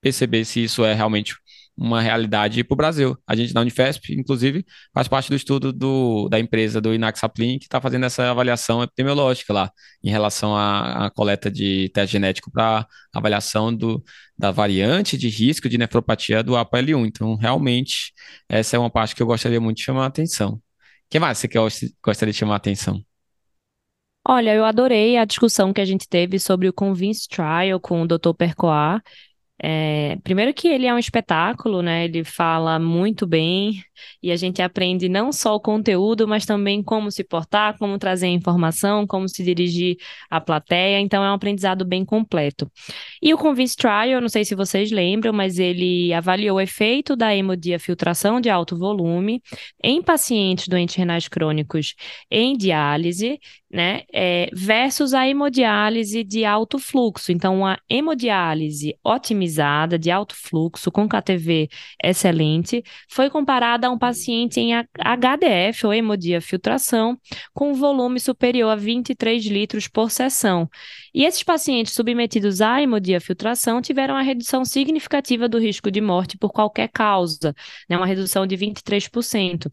[0.00, 1.34] perceber se isso é realmente
[1.76, 3.16] uma realidade para o Brasil.
[3.26, 7.66] A gente na Unifesp, inclusive, faz parte do estudo do, da empresa do Inaxaplin, que
[7.66, 9.70] está fazendo essa avaliação epidemiológica lá,
[10.02, 14.02] em relação à, à coleta de teste genético para avaliação do,
[14.38, 17.06] da variante de risco de nefropatia do APL1.
[17.06, 18.12] Então, realmente,
[18.48, 20.54] essa é uma parte que eu gostaria muito de chamar a atenção.
[20.54, 20.60] O
[21.10, 21.48] que mais você
[22.02, 23.04] gostaria de chamar a atenção?
[24.28, 28.08] Olha, eu adorei a discussão que a gente teve sobre o Convince Trial com o
[28.08, 28.34] Dr.
[28.36, 29.00] Percoar.
[29.62, 32.04] É, primeiro que ele é um espetáculo, né?
[32.04, 33.82] Ele fala muito bem
[34.22, 38.26] e a gente aprende não só o conteúdo, mas também como se portar, como trazer
[38.26, 39.96] informação, como se dirigir
[40.30, 41.00] à plateia.
[41.00, 42.70] Então é um aprendizado bem completo.
[43.22, 47.34] E o Convince Trial, não sei se vocês lembram, mas ele avaliou o efeito da
[47.34, 49.42] hemodiafiltração de alto volume
[49.82, 51.94] em pacientes doentes renais crônicos
[52.30, 53.38] em diálise
[53.76, 57.30] né, é, versus a hemodiálise de alto fluxo.
[57.30, 61.68] Então, uma hemodiálise otimizada, de alto fluxo, com KTV
[62.02, 67.18] excelente, foi comparada a um paciente em HDF, ou hemodiafiltração,
[67.52, 70.66] com volume superior a 23 litros por sessão.
[71.14, 76.50] E esses pacientes submetidos à hemodiafiltração tiveram uma redução significativa do risco de morte por
[76.50, 77.54] qualquer causa,
[77.90, 79.70] né, uma redução de 23%.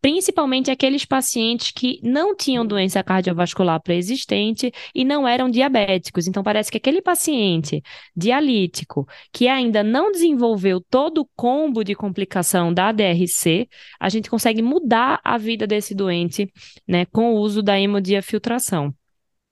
[0.00, 6.26] Principalmente aqueles pacientes que não tinham doença cardiovascular pré-existente e não eram diabéticos.
[6.26, 7.82] Então, parece que aquele paciente
[8.16, 14.62] dialítico que ainda não desenvolveu todo o combo de complicação da DRC, a gente consegue
[14.62, 16.50] mudar a vida desse doente
[16.86, 18.94] né, com o uso da hemodiafiltração.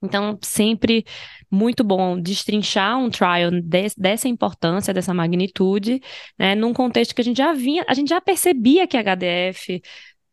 [0.05, 1.05] Então, sempre
[1.49, 6.01] muito bom destrinchar um trial de, dessa importância, dessa magnitude,
[6.37, 9.81] né, num contexto que a gente já vinha, a gente já percebia que a HDF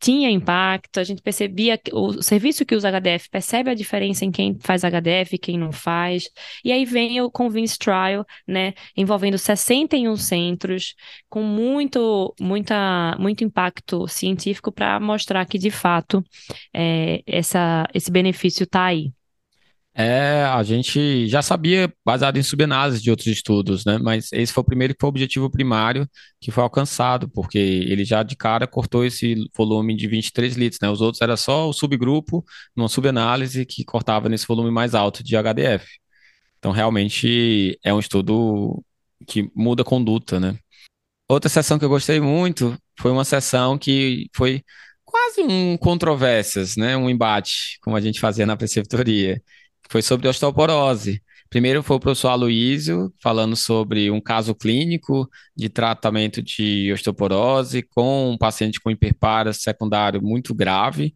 [0.03, 4.57] tinha impacto, a gente percebia o serviço que usa HDF percebe a diferença em quem
[4.59, 6.29] faz HDF e quem não faz.
[6.63, 10.93] E aí vem o Convince Trial, né, envolvendo 61 centros,
[11.29, 16.21] com muito, muita, muito impacto científico para mostrar que, de fato,
[16.73, 19.13] é, essa, esse benefício está aí.
[19.95, 23.99] É, a gente já sabia, baseado em subanálise de outros estudos, né?
[23.99, 26.09] Mas esse foi o primeiro que foi o objetivo primário
[26.41, 30.89] que foi alcançado, porque ele já de cara cortou esse volume de 23 litros, né?
[30.89, 32.43] Os outros era só o subgrupo,
[32.75, 35.85] numa subanálise que cortava nesse volume mais alto de HDF.
[36.57, 38.83] Então, realmente é um estudo
[39.27, 40.57] que muda a conduta, né?
[41.29, 44.63] Outra sessão que eu gostei muito foi uma sessão que foi
[45.05, 46.97] quase um controvérsias, né?
[46.97, 49.41] Um embate, como a gente fazia na preceptoria
[49.89, 51.21] foi sobre osteoporose.
[51.49, 58.31] Primeiro foi o professor Aloísio falando sobre um caso clínico de tratamento de osteoporose com
[58.31, 61.13] um paciente com hiperpara secundário muito grave.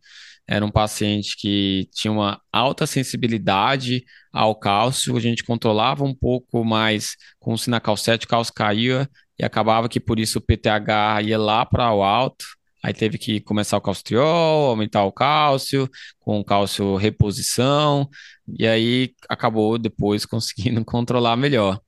[0.47, 6.63] Era um paciente que tinha uma alta sensibilidade ao cálcio, a gente controlava um pouco
[6.63, 11.21] mais com o sinacal 7, o cálcio caía e acabava que por isso o PTH
[11.23, 12.45] ia lá para o alto.
[12.87, 15.89] Aí teve que começar o calcitriol, aumentar o cálcio,
[16.21, 18.09] com cálcio reposição,
[18.57, 21.81] e aí acabou depois conseguindo controlar melhor.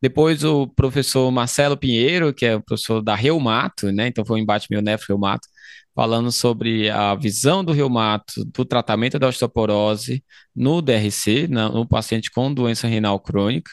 [0.00, 4.06] Depois o professor Marcelo Pinheiro, que é o professor da Reumato, né?
[4.06, 5.46] Então foi um embate meu nefro-reumato,
[5.94, 10.24] falando sobre a visão do reumato do tratamento da osteoporose
[10.56, 13.70] no DRC, no paciente com doença renal crônica.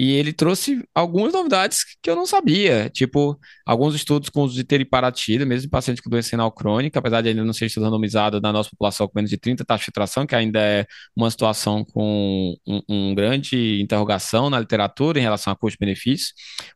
[0.00, 4.64] E ele trouxe algumas novidades que eu não sabia, tipo alguns estudos com uso de
[4.64, 8.40] teriparatida, mesmo em paciente com doença renal crônica, apesar de ainda não ser estudo randomizado
[8.40, 11.84] na nossa população com menos de 30 taxa de filtração, que ainda é uma situação
[11.84, 16.32] com um, um grande interrogação na literatura em relação a custo-benefício.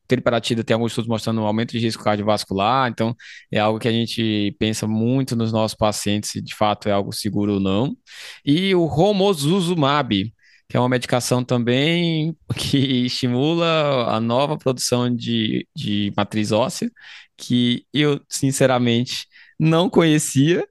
[0.07, 3.17] Teriparatida tem alguns estudos mostrando um aumento de risco cardiovascular, então
[3.51, 7.11] é algo que a gente pensa muito nos nossos pacientes se de fato é algo
[7.11, 7.97] seguro ou não.
[8.45, 10.31] E o romosuzumab,
[10.68, 16.90] que é uma medicação também que estimula a nova produção de, de matriz óssea,
[17.37, 19.27] que eu, sinceramente,
[19.59, 20.66] não conhecia.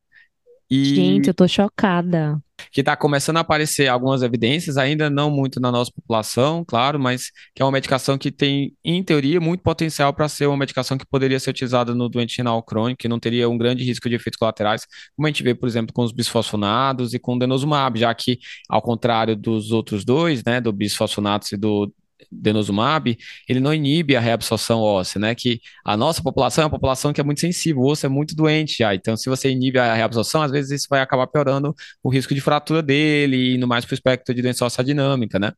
[0.70, 0.96] E...
[0.96, 2.42] Gente, eu tô chocada
[2.74, 7.32] que está começando a aparecer algumas evidências, ainda não muito na nossa população, claro, mas
[7.54, 11.06] que é uma medicação que tem, em teoria, muito potencial para ser uma medicação que
[11.06, 14.38] poderia ser utilizada no doente renal crônico, que não teria um grande risco de efeitos
[14.40, 18.14] colaterais, como a gente vê, por exemplo, com os bisfosfonados e com o denosumab, já
[18.16, 21.94] que, ao contrário dos outros dois, né, do bisfosfonatos e do
[22.34, 23.18] denosumab,
[23.48, 25.36] ele não inibe a reabsorção óssea, né?
[25.36, 28.36] Que a nossa população é uma população que é muito sensível, o osso é muito
[28.36, 28.94] doente já.
[28.94, 32.42] Então, se você inibe a reabsorção, às vezes isso vai acabar piorando o risco de
[32.42, 35.52] fratura dele e indo mais para o espectro de doença óssea dinâmica, né?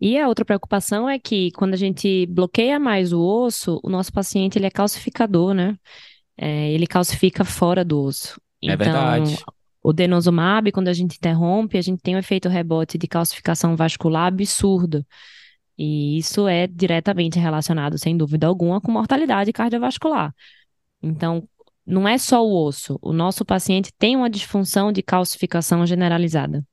[0.00, 4.12] E a outra preocupação é que quando a gente bloqueia mais o osso, o nosso
[4.12, 5.76] paciente ele é calcificador, né?
[6.36, 8.40] É, ele calcifica fora do osso.
[8.62, 9.38] É então, verdade.
[9.82, 14.26] O denosumab, quando a gente interrompe, a gente tem um efeito rebote de calcificação vascular
[14.26, 15.04] absurdo.
[15.76, 20.32] E isso é diretamente relacionado, sem dúvida alguma, com mortalidade cardiovascular.
[21.02, 21.48] Então,
[21.86, 22.98] não é só o osso.
[23.02, 26.64] O nosso paciente tem uma disfunção de calcificação generalizada.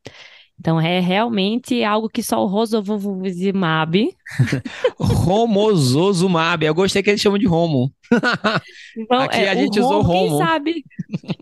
[0.59, 4.15] Então, é realmente algo que só o rosovuvuzumab...
[4.99, 6.63] Romosozumab.
[6.63, 7.91] Eu gostei que eles chamam de Romo.
[8.95, 10.37] Então, Aqui é, a gente usou Romo.
[10.37, 10.83] Quem sabe,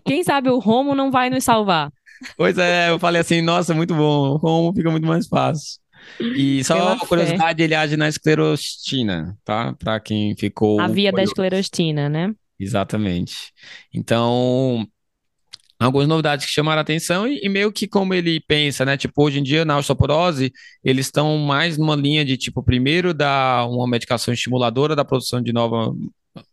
[0.04, 1.92] quem sabe o Romo não vai nos salvar.
[2.36, 4.30] Pois é, eu falei assim, nossa, muito bom.
[4.30, 5.80] O Romo fica muito mais fácil.
[6.20, 7.64] E só Pela uma curiosidade, fé.
[7.64, 9.74] ele age na esclerostina, tá?
[9.74, 10.80] Para quem ficou.
[10.80, 12.34] A via da esclerostina, né?
[12.58, 13.52] Exatamente.
[13.92, 14.86] Então,
[15.78, 18.96] algumas novidades que chamaram a atenção e, e, meio que como ele pensa, né?
[18.96, 20.52] Tipo, hoje em dia na osteoporose,
[20.84, 25.52] eles estão mais numa linha de tipo, primeiro dar uma medicação estimuladora da produção de
[25.52, 25.94] nova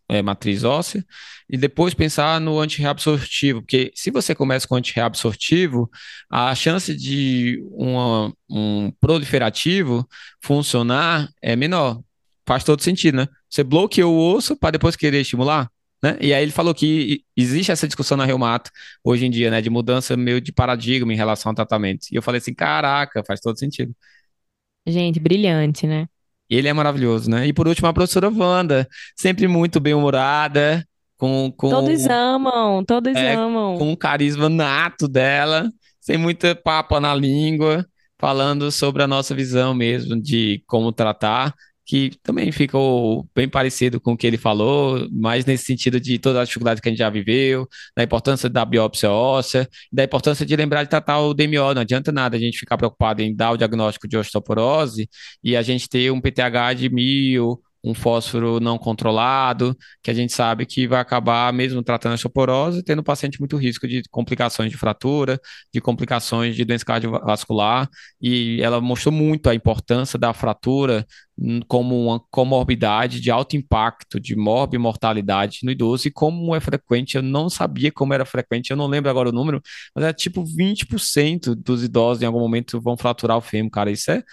[0.09, 1.05] é, matriz óssea,
[1.49, 5.89] e depois pensar no antirreabsortivo, porque se você começa com antirreabsortivo,
[6.29, 10.07] a chance de uma, um proliferativo
[10.41, 12.01] funcionar é menor.
[12.45, 13.27] Faz todo sentido, né?
[13.49, 15.69] Você bloqueou o osso para depois querer estimular,
[16.01, 16.17] né?
[16.21, 18.71] E aí ele falou que existe essa discussão na reumato
[19.03, 19.61] hoje em dia, né?
[19.61, 22.07] De mudança meio de paradigma em relação ao tratamento.
[22.11, 23.93] E eu falei assim, caraca, faz todo sentido.
[24.85, 26.07] Gente, brilhante, né?
[26.49, 27.47] Ele é maravilhoso, né?
[27.47, 30.85] E por último, a professora Wanda, sempre muito bem-humorada,
[31.17, 33.77] com, com Todos amam, todos é, amam.
[33.77, 37.85] com o carisma nato dela, sem muita papa na língua,
[38.19, 41.53] falando sobre a nossa visão mesmo de como tratar
[41.87, 46.41] que também ficou bem parecido com o que ele falou, mais nesse sentido de toda
[46.41, 50.53] a dificuldade que a gente já viveu, da importância da biópsia óssea, da importância de
[50.53, 51.73] lembrar de tratar o DMO.
[51.73, 55.09] Não adianta nada a gente ficar preocupado em dar o diagnóstico de osteoporose
[55.41, 60.33] e a gente ter um PTH de mil, um fósforo não controlado, que a gente
[60.33, 64.69] sabe que vai acabar, mesmo tratando a osteoporose, tendo o paciente muito risco de complicações
[64.71, 65.39] de fratura,
[65.73, 67.89] de complicações de doença cardiovascular,
[68.21, 71.05] e ela mostrou muito a importância da fratura
[71.67, 77.21] como uma comorbidade de alto impacto, de morbimortalidade no idoso, e como é frequente, eu
[77.21, 79.61] não sabia como era frequente, eu não lembro agora o número,
[79.95, 84.11] mas é tipo 20% dos idosos em algum momento vão fraturar o fêmur, cara, isso
[84.11, 84.23] é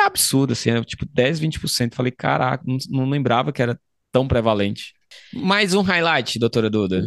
[0.00, 1.94] é absurdo, assim, é tipo 10, 20%.
[1.94, 3.78] Falei, caraca, não, não lembrava que era
[4.10, 4.92] tão prevalente.
[5.32, 7.04] Mais um highlight, doutora Duda.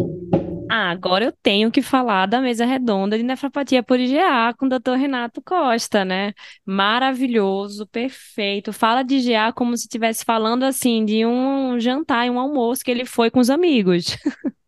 [0.70, 4.70] Ah, agora eu tenho que falar da mesa redonda de nefropatia por IgA com o
[4.70, 6.34] doutor Renato Costa, né?
[6.66, 8.74] Maravilhoso, perfeito.
[8.74, 13.06] Fala de IgA como se estivesse falando assim de um jantar, um almoço que ele
[13.06, 14.18] foi com os amigos.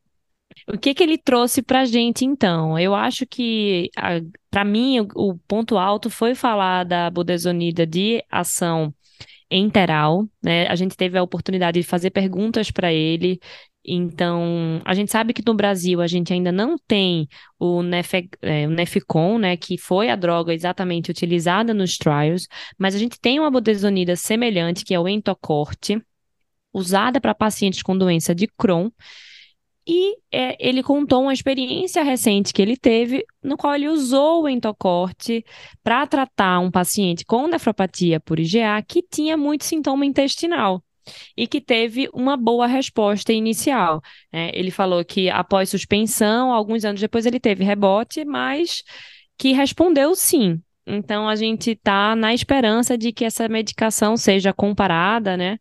[0.71, 2.77] O que que ele trouxe para a gente então?
[2.77, 3.89] Eu acho que
[4.51, 8.93] para mim o, o, ponto alto foi falar da budesonida de ação
[9.49, 10.67] enteral, né?
[10.67, 13.39] A gente teve a oportunidade de fazer perguntas para ele.
[13.83, 17.27] Então, a gente sabe que no Brasil a gente ainda não tem
[17.57, 22.93] o, Nefe, é, o Nefecon, né, que foi a droga exatamente utilizada nos trials, mas
[22.93, 25.99] a gente tem uma budesonida semelhante, que é o entocorte,
[26.71, 28.89] usada para pacientes com doença de Crohn,
[29.91, 34.47] e é, ele contou uma experiência recente que ele teve, no qual ele usou o
[34.47, 35.43] entocorte
[35.83, 40.83] para tratar um paciente com nefropatia por IgA que tinha muito sintoma intestinal
[41.35, 43.99] e que teve uma boa resposta inicial.
[44.31, 44.51] Né?
[44.53, 48.83] Ele falou que após suspensão, alguns anos depois ele teve rebote, mas
[49.39, 50.61] que respondeu sim.
[50.85, 55.57] Então a gente está na esperança de que essa medicação seja comparada, né?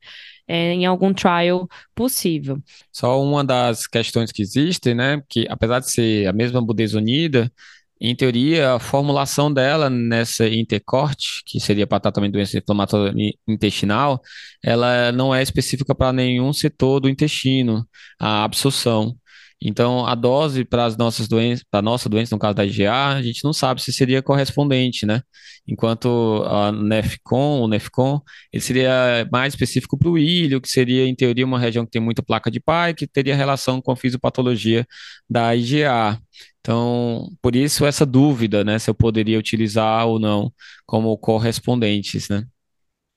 [0.49, 2.59] É, em algum trial possível.
[2.91, 7.53] Só uma das questões que existem, né, que apesar de ser a mesma budesonida,
[8.01, 13.13] em teoria, a formulação dela nessa intercorte, que seria para tratamento de doença inflamatória
[13.47, 14.23] intestinal,
[14.63, 17.87] ela não é específica para nenhum setor do intestino,
[18.19, 19.17] a absorção.
[19.61, 23.23] Então, a dose para as nossas doenças, para nossa doença, no caso da IgA, a
[23.23, 25.21] gente não sabe se seria correspondente, né?
[25.67, 28.21] Enquanto a Nefcon, o Nefcon,
[28.53, 32.01] ele seria mais específico para o ilho, que seria, em teoria, uma região que tem
[32.01, 34.87] muita placa de pai, que teria relação com a fisiopatologia
[35.29, 36.21] da IgA.
[36.61, 40.53] Então, por isso essa dúvida, né, se eu poderia utilizar ou não
[40.87, 42.45] como correspondentes, né?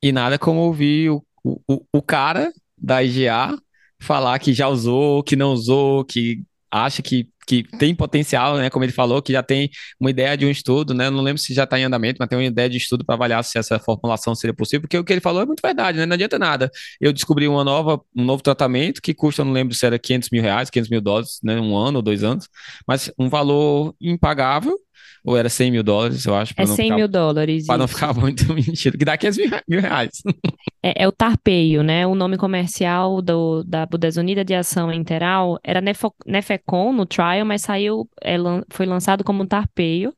[0.02, 3.58] E nada como ouvir o, o, o cara da IgA
[4.02, 8.70] falar que já usou, que não usou, que acha que, que tem potencial, né?
[8.70, 11.10] Como ele falou, que já tem uma ideia de um estudo, né?
[11.10, 13.44] Não lembro se já está em andamento, mas tem uma ideia de estudo para avaliar
[13.44, 16.06] se essa formulação seria possível, porque o que ele falou é muito verdade, né?
[16.06, 16.72] Não adianta nada.
[17.00, 20.42] Eu descobri uma nova, um novo tratamento que custa, não lembro se era 500 mil
[20.42, 21.60] reais, 500 mil dólares, né?
[21.60, 22.48] Um ano ou dois anos,
[22.88, 24.78] mas um valor impagável
[25.24, 26.54] ou era 100 mil dólares, eu acho.
[26.58, 27.66] É 100 ficar, mil dólares.
[27.68, 30.22] Para não ficar muito mentido, que dá 500 mil, mil reais.
[30.82, 32.08] É, é, o Tarpeio, né?
[32.08, 37.62] O nome comercial do, da budesonida de ação enteral era Nefo, Nefecon no trial, mas
[37.62, 38.36] saiu, é,
[38.70, 40.14] foi lançado como Tarpeio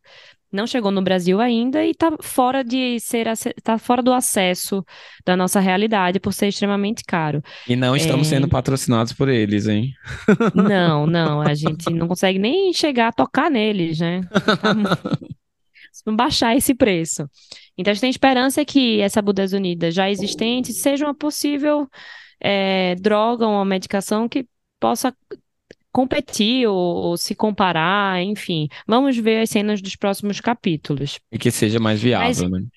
[0.54, 3.28] não chegou no Brasil ainda e está fora de ser
[3.64, 4.86] tá fora do acesso
[5.26, 7.42] da nossa realidade por ser extremamente caro.
[7.68, 8.36] E não estamos é...
[8.36, 9.92] sendo patrocinados por eles, hein?
[10.54, 14.22] Não, não, a gente não consegue nem chegar a tocar neles, né?
[16.16, 17.28] baixar esse preço.
[17.78, 21.88] Então a gente tem esperança que essa budesonida já existente seja uma possível
[22.40, 24.46] é, droga, uma medicação que
[24.80, 25.16] possa
[25.94, 28.68] competir ou, ou, se comparar, enfim.
[28.88, 31.20] Vamos ver as cenas dos próximos capítulos.
[31.32, 32.68] E que seja mais viável, Mas, né?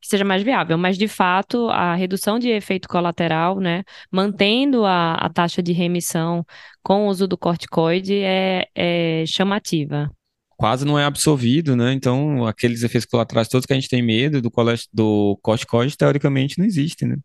[0.00, 5.14] Que seja mais viável, mas de fato a redução de efeito colateral, né, mantendo a,
[5.14, 6.46] a taxa de remissão
[6.84, 10.08] com o uso do corticoide é, é chamativa
[10.58, 11.92] quase não é absorvido, né?
[11.92, 14.50] Então, aqueles efeitos colaterais todos que a gente tem medo do,
[14.92, 17.16] do corticoide, teoricamente, não existem, né?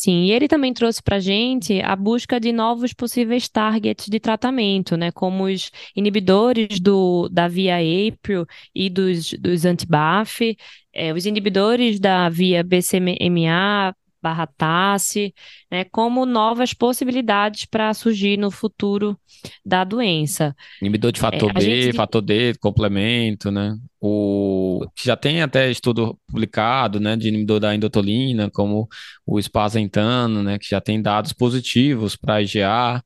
[0.00, 4.20] Sim, e ele também trouxe para a gente a busca de novos possíveis targets de
[4.20, 10.56] tratamento, né, como os inibidores do, da via APRIL e dos, dos anti-BAF,
[10.92, 13.92] é, os inibidores da via BCMA,
[14.28, 15.34] barra TASSE,
[15.70, 19.18] né, como novas possibilidades para surgir no futuro
[19.64, 20.54] da doença.
[20.82, 21.96] Inibidor de fator é, B, gente...
[21.96, 23.74] fator D, complemento, né?
[24.00, 28.86] O já tem até estudo publicado, né, de inibidor da endotolina, como
[29.26, 33.02] o espazentano, né, que já tem dados positivos para IgA.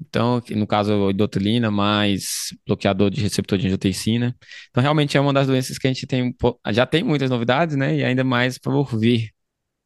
[0.00, 4.34] Então, no caso, idotilina mais bloqueador de receptor de angiotensina.
[4.68, 6.34] Então, realmente é uma das doenças que a gente tem,
[6.72, 7.96] já tem muitas novidades, né?
[7.96, 9.30] E ainda mais por vir.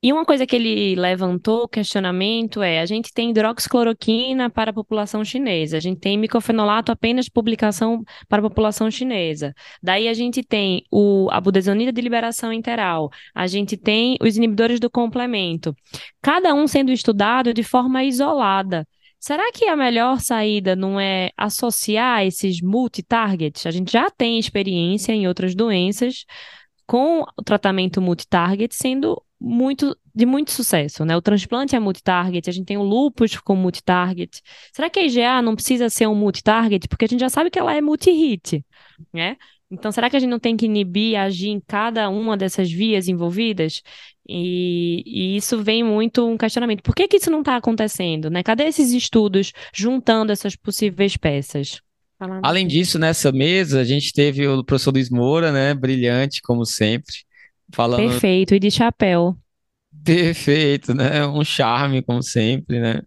[0.00, 5.24] E uma coisa que ele levantou, questionamento, é: a gente tem hidroxicloroquina para a população
[5.24, 9.52] chinesa, a gente tem micofenolato apenas publicação para a população chinesa.
[9.82, 14.88] Daí a gente tem o, a de liberação interal, a gente tem os inibidores do
[14.88, 15.74] complemento,
[16.22, 18.86] cada um sendo estudado de forma isolada.
[19.18, 23.66] Será que a melhor saída não é associar esses multi-targets?
[23.66, 26.24] A gente já tem experiência em outras doenças
[26.86, 31.16] com o tratamento multi-target sendo muito de muito sucesso, né?
[31.16, 34.42] O transplante é multi-target, a gente tem o lupus com multi-target.
[34.72, 36.88] Será que a IgA não precisa ser um multi-target?
[36.88, 38.64] Porque a gente já sabe que ela é multi-hit,
[39.12, 39.36] né?
[39.70, 43.06] Então, será que a gente não tem que inibir, agir em cada uma dessas vias
[43.06, 43.82] envolvidas?
[44.26, 46.82] E, e isso vem muito um questionamento.
[46.82, 48.42] Por que, que isso não está acontecendo, né?
[48.42, 51.80] Cadê esses estudos juntando essas possíveis peças?
[52.42, 55.74] Além disso, nessa mesa, a gente teve o professor Luiz Moura, né?
[55.74, 57.27] Brilhante, como sempre
[57.72, 58.08] Falando...
[58.08, 59.36] Perfeito, e de chapéu.
[60.04, 61.26] Perfeito, né?
[61.26, 63.02] Um charme, como sempre, né?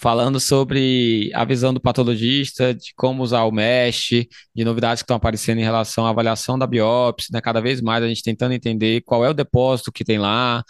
[0.00, 5.16] Falando sobre a visão do patologista, de como usar o MESH, de novidades que estão
[5.16, 7.40] aparecendo em relação à avaliação da biópsia, né?
[7.42, 10.64] Cada vez mais a gente tentando entender qual é o depósito que tem lá,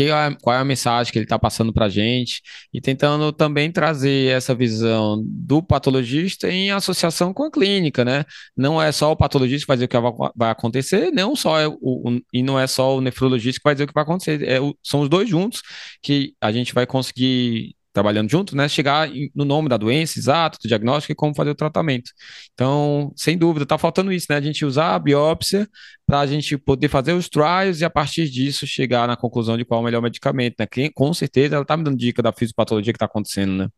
[0.00, 3.70] é, qual é a mensagem que ele está passando para a gente e tentando também
[3.70, 8.24] trazer essa visão do patologista em associação com a clínica, né?
[8.56, 11.68] Não é só o patologista que vai dizer o que vai acontecer, não só é
[11.68, 14.42] o, o e não é só o nefrologista que vai dizer o que vai acontecer,
[14.48, 15.62] é o, são os dois juntos
[16.02, 20.68] que a gente vai conseguir trabalhando junto, né, chegar no nome da doença, exato, do
[20.68, 22.10] diagnóstico e como fazer o tratamento.
[22.52, 25.66] Então, sem dúvida, está faltando isso, né, a gente usar a biópsia
[26.06, 29.64] para a gente poder fazer os trials e a partir disso chegar na conclusão de
[29.64, 32.32] qual é o melhor medicamento, né, que, com certeza ela está me dando dica da
[32.32, 33.68] fisiopatologia que está acontecendo, né.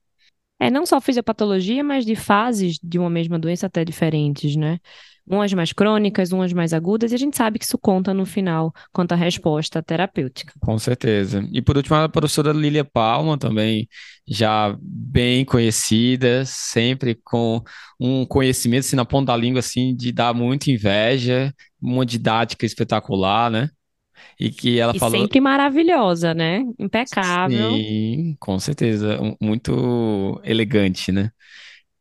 [0.61, 4.81] É, não só fisiopatologia, mas de fases de uma mesma doença até diferentes, né?
[5.29, 8.73] Umas mais crônicas, umas mais agudas, e a gente sabe que isso conta no final
[8.93, 10.53] quanto à resposta terapêutica.
[10.61, 11.47] Com certeza.
[11.53, 13.89] E por último, a professora Lília Palma, também
[14.27, 17.63] já bem conhecida, sempre com
[17.99, 23.51] um conhecimento assim, na ponta da língua, assim, de dar muita inveja, uma didática espetacular,
[23.51, 23.71] né?
[24.39, 25.21] E que ela e falou.
[25.21, 26.63] Sempre maravilhosa, né?
[26.79, 27.73] Impecável.
[27.73, 29.19] Sim, com certeza.
[29.41, 31.31] Muito elegante, né?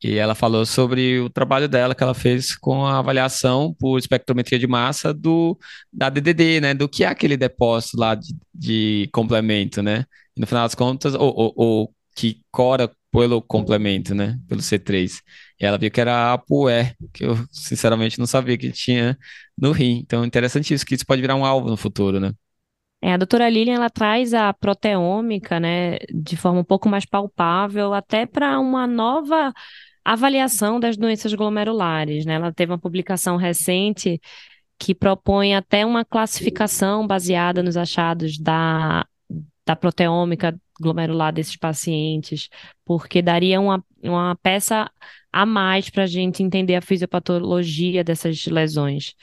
[0.03, 4.59] E ela falou sobre o trabalho dela que ela fez com a avaliação por espectrometria
[4.59, 5.57] de massa do
[5.91, 6.73] da DDD, né?
[6.73, 10.05] Do que é aquele depósito lá de, de complemento, né?
[10.35, 14.39] E no final das contas, ou, ou, ou, que cora pelo complemento, né?
[14.47, 15.19] Pelo C3.
[15.59, 19.17] E ela viu que era a ApoE, que eu sinceramente não sabia que tinha
[19.57, 19.99] no rim.
[20.05, 22.33] Então, interessante isso, que isso pode virar um alvo no futuro, né?
[23.01, 27.93] É, a doutora Lilian, ela traz a proteômica, né, de forma um pouco mais palpável,
[27.93, 29.53] até para uma nova
[30.13, 32.25] avaliação das doenças glomerulares.
[32.25, 32.35] Né?
[32.35, 34.21] Ela teve uma publicação recente
[34.79, 39.05] que propõe até uma classificação baseada nos achados da,
[39.65, 42.49] da proteômica glomerular desses pacientes,
[42.85, 44.89] porque daria uma, uma peça
[45.33, 49.13] a mais para a gente entender a fisiopatologia dessas lesões.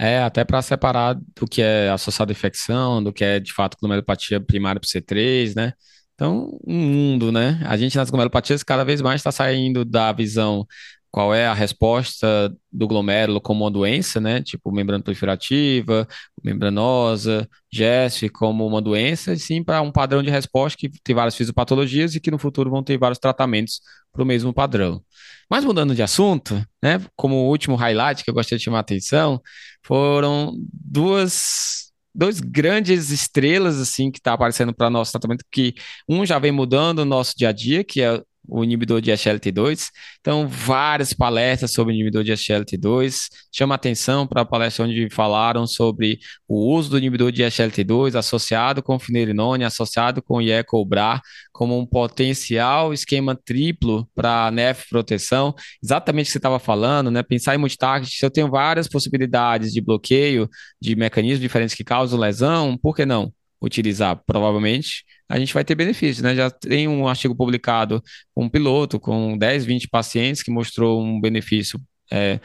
[0.00, 3.76] É, até para separar do que é associado à infecção, do que é de fato
[3.78, 5.74] glomerulopatia primária para C3, né?
[6.22, 7.60] Então, um mundo, né?
[7.64, 10.64] A gente nas glomerulopatias cada vez mais está saindo da visão
[11.10, 14.40] qual é a resposta do glomérulo como uma doença, né?
[14.40, 16.06] Tipo membrana proliferativa,
[16.40, 21.34] membranosa, GESF como uma doença, e sim para um padrão de resposta que tem várias
[21.34, 23.80] fisiopatologias e que no futuro vão ter vários tratamentos
[24.12, 25.02] para o mesmo padrão.
[25.50, 27.04] Mas mudando de assunto, né?
[27.16, 29.42] Como último highlight que eu gostaria de chamar a atenção,
[29.82, 35.74] foram duas dois grandes estrelas assim que está aparecendo para nosso tratamento que
[36.08, 39.88] um já vem mudando o nosso dia a dia, que é o inibidor de SLT2.
[40.20, 43.28] Então, várias palestras sobre inibidor de SLT2.
[43.52, 46.18] Chama atenção para a palestra onde falaram sobre
[46.48, 51.20] o uso do inibidor de SLT2 associado com finerenone, associado com IECOBRA,
[51.52, 55.54] como um potencial esquema triplo para NEF proteção.
[55.82, 57.22] Exatamente o que você estava falando, né?
[57.22, 60.48] Pensar em multitarget, se eu tenho várias possibilidades de bloqueio
[60.80, 63.32] de mecanismos diferentes que causam lesão, por que não?
[63.62, 66.34] Utilizar, provavelmente a gente vai ter benefícios, né?
[66.34, 68.02] Já tem um artigo publicado
[68.34, 72.38] com um piloto com 10, 20 pacientes que mostrou um benefício é,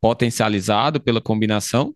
[0.00, 1.94] potencializado pela combinação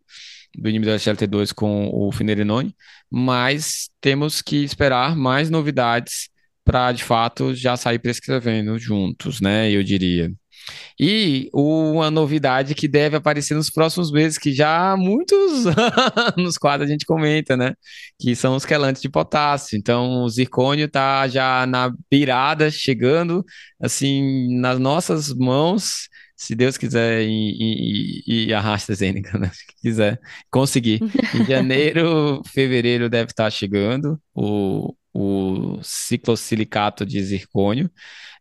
[0.56, 2.74] do inibidor SLT2 com o finerenone,
[3.10, 6.28] mas temos que esperar mais novidades
[6.64, 9.70] para, de fato, já sair prescrevendo juntos, né?
[9.70, 10.32] Eu diria.
[10.98, 15.66] E uma novidade que deve aparecer nos próximos meses, que já há muitos
[16.36, 17.74] anos quase a gente comenta, né?
[18.18, 19.78] Que são os quelantes de potássio.
[19.78, 23.44] Então, o zircônio está já na beirada, chegando,
[23.80, 26.08] assim, nas nossas mãos
[26.38, 29.50] se Deus quiser, e, e, e arrasta Zênica, né?
[29.52, 31.00] Se quiser conseguir.
[31.34, 37.90] Em janeiro, fevereiro deve estar chegando o, o ciclosilicato de zircônio.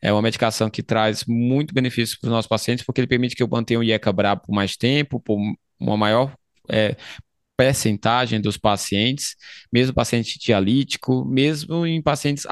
[0.01, 3.41] É uma medicação que traz muito benefício para os nossos pacientes, porque ele permite que
[3.41, 5.37] eu mantenha o IECA brabo por mais tempo, por
[5.79, 6.35] uma maior
[6.69, 6.95] é,
[7.57, 9.35] percentagem dos pacientes,
[9.73, 12.45] mesmo paciente dialítico, mesmo em pacientes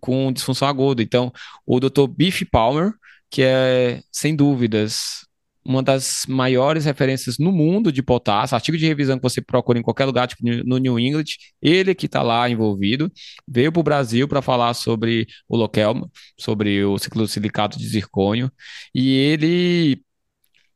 [0.00, 1.00] com disfunção aguda.
[1.00, 1.32] Então,
[1.64, 2.08] o Dr.
[2.08, 2.92] Biff Palmer,
[3.30, 5.27] que é, sem dúvidas,
[5.68, 9.82] uma das maiores referências no mundo de potássio, artigo de revisão que você procura em
[9.82, 11.24] qualquer lugar, tipo no New England,
[11.60, 13.12] ele que está lá envolvido,
[13.46, 18.50] veio para o Brasil para falar sobre o Lokelma, sobre o ciclosilicato de zircônio,
[18.94, 20.00] e ele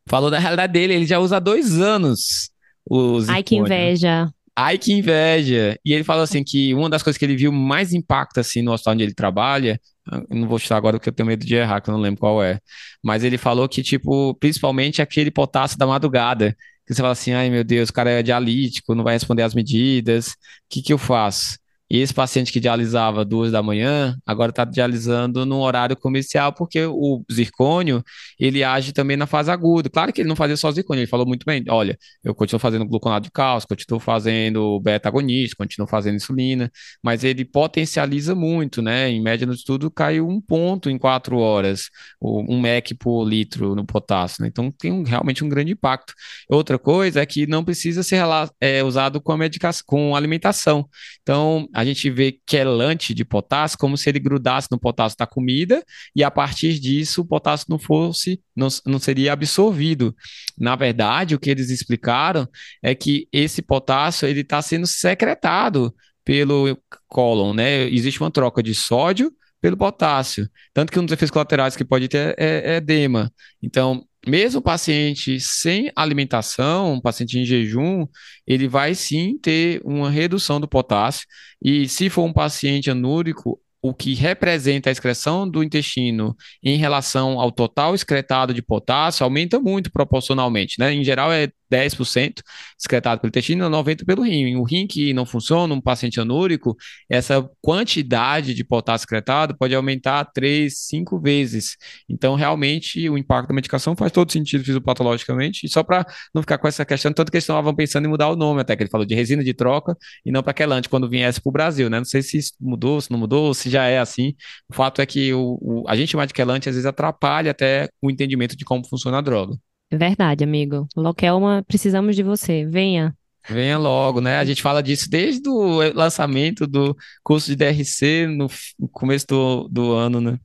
[0.06, 2.50] falou da realidade dele, ele já usa há dois anos
[2.84, 3.34] o zircônio.
[3.34, 4.30] Ai, que inveja!
[4.56, 5.78] Ai, que inveja!
[5.84, 8.72] E ele falou assim que uma das coisas que ele viu mais impacto assim no
[8.72, 9.80] hospital onde ele trabalha
[10.10, 12.20] eu não vou chutar agora porque eu tenho medo de errar, que eu não lembro
[12.20, 12.58] qual é.
[13.02, 17.48] Mas ele falou que, tipo, principalmente aquele potássio da madrugada, que você fala assim, ai
[17.50, 20.34] meu Deus, o cara é dialítico, não vai responder às medidas, o
[20.70, 21.58] que que eu faço?
[21.92, 26.86] E esse paciente que dialisava duas da manhã, agora está dialisando no horário comercial, porque
[26.86, 28.02] o zircônio,
[28.40, 29.90] ele age também na fase aguda.
[29.90, 32.86] Claro que ele não fazia só zircônio, ele falou muito bem, olha, eu continuo fazendo
[32.86, 36.72] gluconato de cálcio, continuo fazendo beta-agonista, continuo fazendo insulina,
[37.02, 39.10] mas ele potencializa muito, né?
[39.10, 41.90] Em média no estudo caiu um ponto em quatro horas,
[42.22, 44.48] um MEC por litro no potássio, né?
[44.48, 46.14] Então tem um, realmente um grande impacto.
[46.48, 48.22] Outra coisa é que não precisa ser
[48.62, 50.88] é, usado com a medicação, com alimentação.
[51.20, 55.26] Então, a a gente vê quelante de potássio como se ele grudasse no potássio da
[55.26, 60.14] comida e a partir disso o potássio não fosse, não, não seria absorvido.
[60.56, 62.48] Na verdade, o que eles explicaram
[62.80, 65.92] é que esse potássio ele está sendo secretado
[66.24, 66.78] pelo
[67.08, 67.88] cólon, né?
[67.88, 70.48] Existe uma troca de sódio pelo potássio.
[70.72, 73.32] Tanto que um dos efeitos colaterais que pode ter é, é edema.
[73.60, 78.06] Então, mesmo o paciente sem alimentação, um paciente em jejum,
[78.46, 81.26] ele vai sim ter uma redução do potássio.
[81.60, 87.40] E se for um paciente anúrico, o que representa a excreção do intestino em relação
[87.40, 90.94] ao total excretado de potássio aumenta muito proporcionalmente, né?
[90.94, 92.42] Em geral é 10%
[92.78, 94.56] excretado pelo intestino e 90% pelo rim.
[94.56, 96.76] O rim que não funciona, um paciente anúrico,
[97.08, 101.76] essa quantidade de potássio excretado pode aumentar 3, 5 vezes.
[102.08, 105.66] Então, realmente, o impacto da medicação faz todo sentido fisiopatologicamente.
[105.66, 108.28] E só para não ficar com essa questão, tanto que eles estavam pensando em mudar
[108.28, 111.08] o nome, até que ele falou de resina de troca e não para quelante quando
[111.08, 111.98] viesse para o Brasil, né?
[111.98, 114.34] Não sei se mudou, se não mudou, se já é assim.
[114.70, 117.88] O fato é que o, o a gente chamar de quelante às vezes atrapalha até
[118.00, 119.56] o entendimento de como funciona a droga.
[119.90, 120.86] Verdade, amigo.
[120.96, 122.64] Lokelma, precisamos de você.
[122.64, 123.14] Venha.
[123.48, 124.38] Venha logo, né?
[124.38, 128.48] A gente fala disso desde o lançamento do curso de DRC no
[128.90, 130.38] começo do, do ano, né?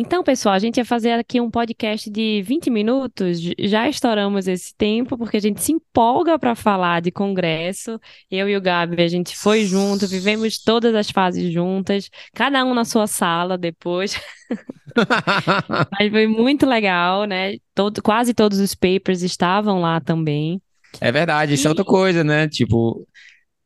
[0.00, 3.40] Então, pessoal, a gente ia fazer aqui um podcast de 20 minutos.
[3.58, 7.98] Já estouramos esse tempo, porque a gente se empolga para falar de congresso.
[8.30, 12.74] Eu e o Gabi, a gente foi junto, vivemos todas as fases juntas, cada um
[12.74, 14.16] na sua sala depois.
[15.90, 17.56] Mas foi muito legal, né?
[17.74, 20.62] Todo, quase todos os papers estavam lá também.
[21.00, 21.66] É verdade, isso e...
[21.66, 22.46] é outra coisa, né?
[22.46, 23.04] Tipo,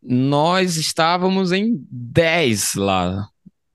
[0.03, 3.29] nós estávamos em 10 lá.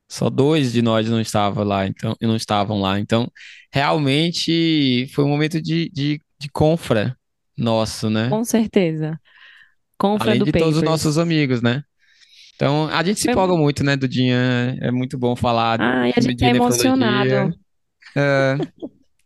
[0.10, 3.00] Só dois de nós não estavam lá, então não estavam lá.
[3.00, 3.30] Então,
[3.72, 7.16] realmente foi um momento de, de, de confra
[7.58, 8.30] nosso, né?
[8.30, 9.20] Com certeza.
[9.98, 10.66] Confra Além do de papers.
[10.66, 11.84] todos os nossos amigos, né?
[12.56, 14.78] Então, a gente se empolga muito, né, Dudinha?
[14.82, 17.54] É muito bom falar ah, a gente é emocionado.
[18.16, 18.58] É,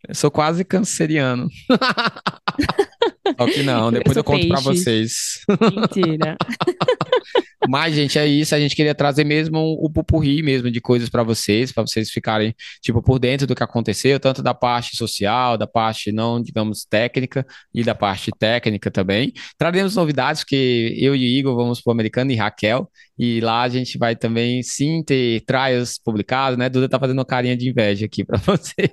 [0.08, 1.48] eu sou quase canceriano.
[3.40, 5.40] Só que não, depois eu, eu conto para vocês.
[5.74, 6.36] Mentira.
[7.70, 8.56] Mas, gente, é isso.
[8.56, 12.56] A gente queria trazer mesmo o pupurri mesmo de coisas para vocês, para vocês ficarem,
[12.82, 17.46] tipo, por dentro do que aconteceu, tanto da parte social, da parte não, digamos, técnica
[17.74, 19.34] e da parte técnica também.
[19.58, 23.70] Traremos novidades, porque eu e Igor vamos para o Americano e Raquel, e lá a
[23.70, 26.70] gente vai também sim ter trials publicados, né?
[26.70, 28.90] Duda tá fazendo uma carinha de inveja aqui para você.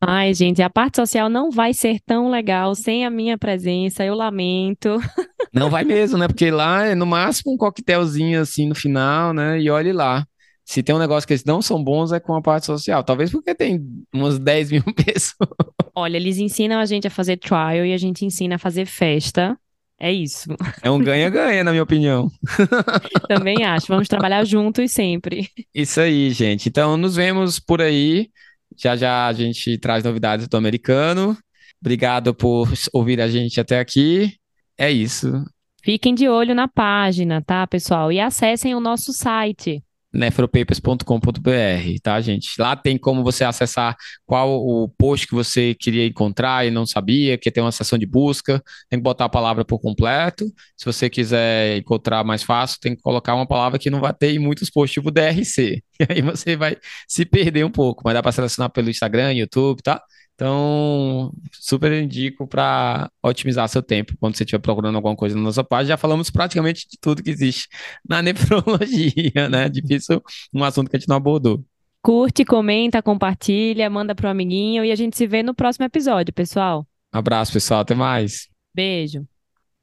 [0.00, 4.14] Ai, gente, a parte social não vai ser tão legal sem a minha presença, eu
[4.14, 4.98] lamento.
[5.52, 6.28] Não vai mesmo, né?
[6.28, 9.60] Porque lá é no máximo um coquetelzinho assim no final, né?
[9.60, 10.24] E olhe lá.
[10.64, 13.02] Se tem um negócio que eles não são bons, é com a parte social.
[13.02, 13.84] Talvez porque tem
[14.14, 15.48] umas 10 mil pessoas.
[15.94, 19.58] Olha, eles ensinam a gente a fazer trial e a gente ensina a fazer festa.
[19.98, 20.48] É isso.
[20.82, 22.30] É um ganha-ganha, na minha opinião.
[23.28, 23.88] Também acho.
[23.88, 25.48] Vamos trabalhar juntos sempre.
[25.74, 26.68] Isso aí, gente.
[26.68, 28.30] Então, nos vemos por aí.
[28.78, 31.36] Já já a gente traz novidades do americano.
[31.82, 34.32] Obrigado por ouvir a gente até aqui.
[34.80, 35.44] É isso.
[35.82, 38.10] Fiquem de olho na página, tá, pessoal?
[38.10, 42.50] E acessem o nosso site nefropapers.com.br, tá, gente?
[42.58, 47.38] Lá tem como você acessar qual o post que você queria encontrar e não sabia,
[47.38, 50.46] que tem uma seção de busca, tem que botar a palavra por completo.
[50.76, 54.32] Se você quiser encontrar mais fácil, tem que colocar uma palavra que não vai ter
[54.32, 55.82] em muitos posts, tipo DRC.
[56.00, 59.82] E aí você vai se perder um pouco, mas dá para selecionar pelo Instagram, YouTube,
[59.82, 60.02] tá?
[60.40, 65.62] Então, super indico para otimizar seu tempo quando você estiver procurando alguma coisa na nossa
[65.62, 65.88] página.
[65.88, 67.68] Já falamos praticamente de tudo que existe
[68.08, 69.68] na nefrologia, né?
[69.68, 70.22] Difícil
[70.54, 71.62] um assunto que a gente não abordou.
[72.00, 76.86] Curte, comenta, compartilha, manda pro amiguinho e a gente se vê no próximo episódio, pessoal.
[77.12, 77.80] abraço, pessoal.
[77.80, 78.48] Até mais.
[78.74, 79.29] Beijo.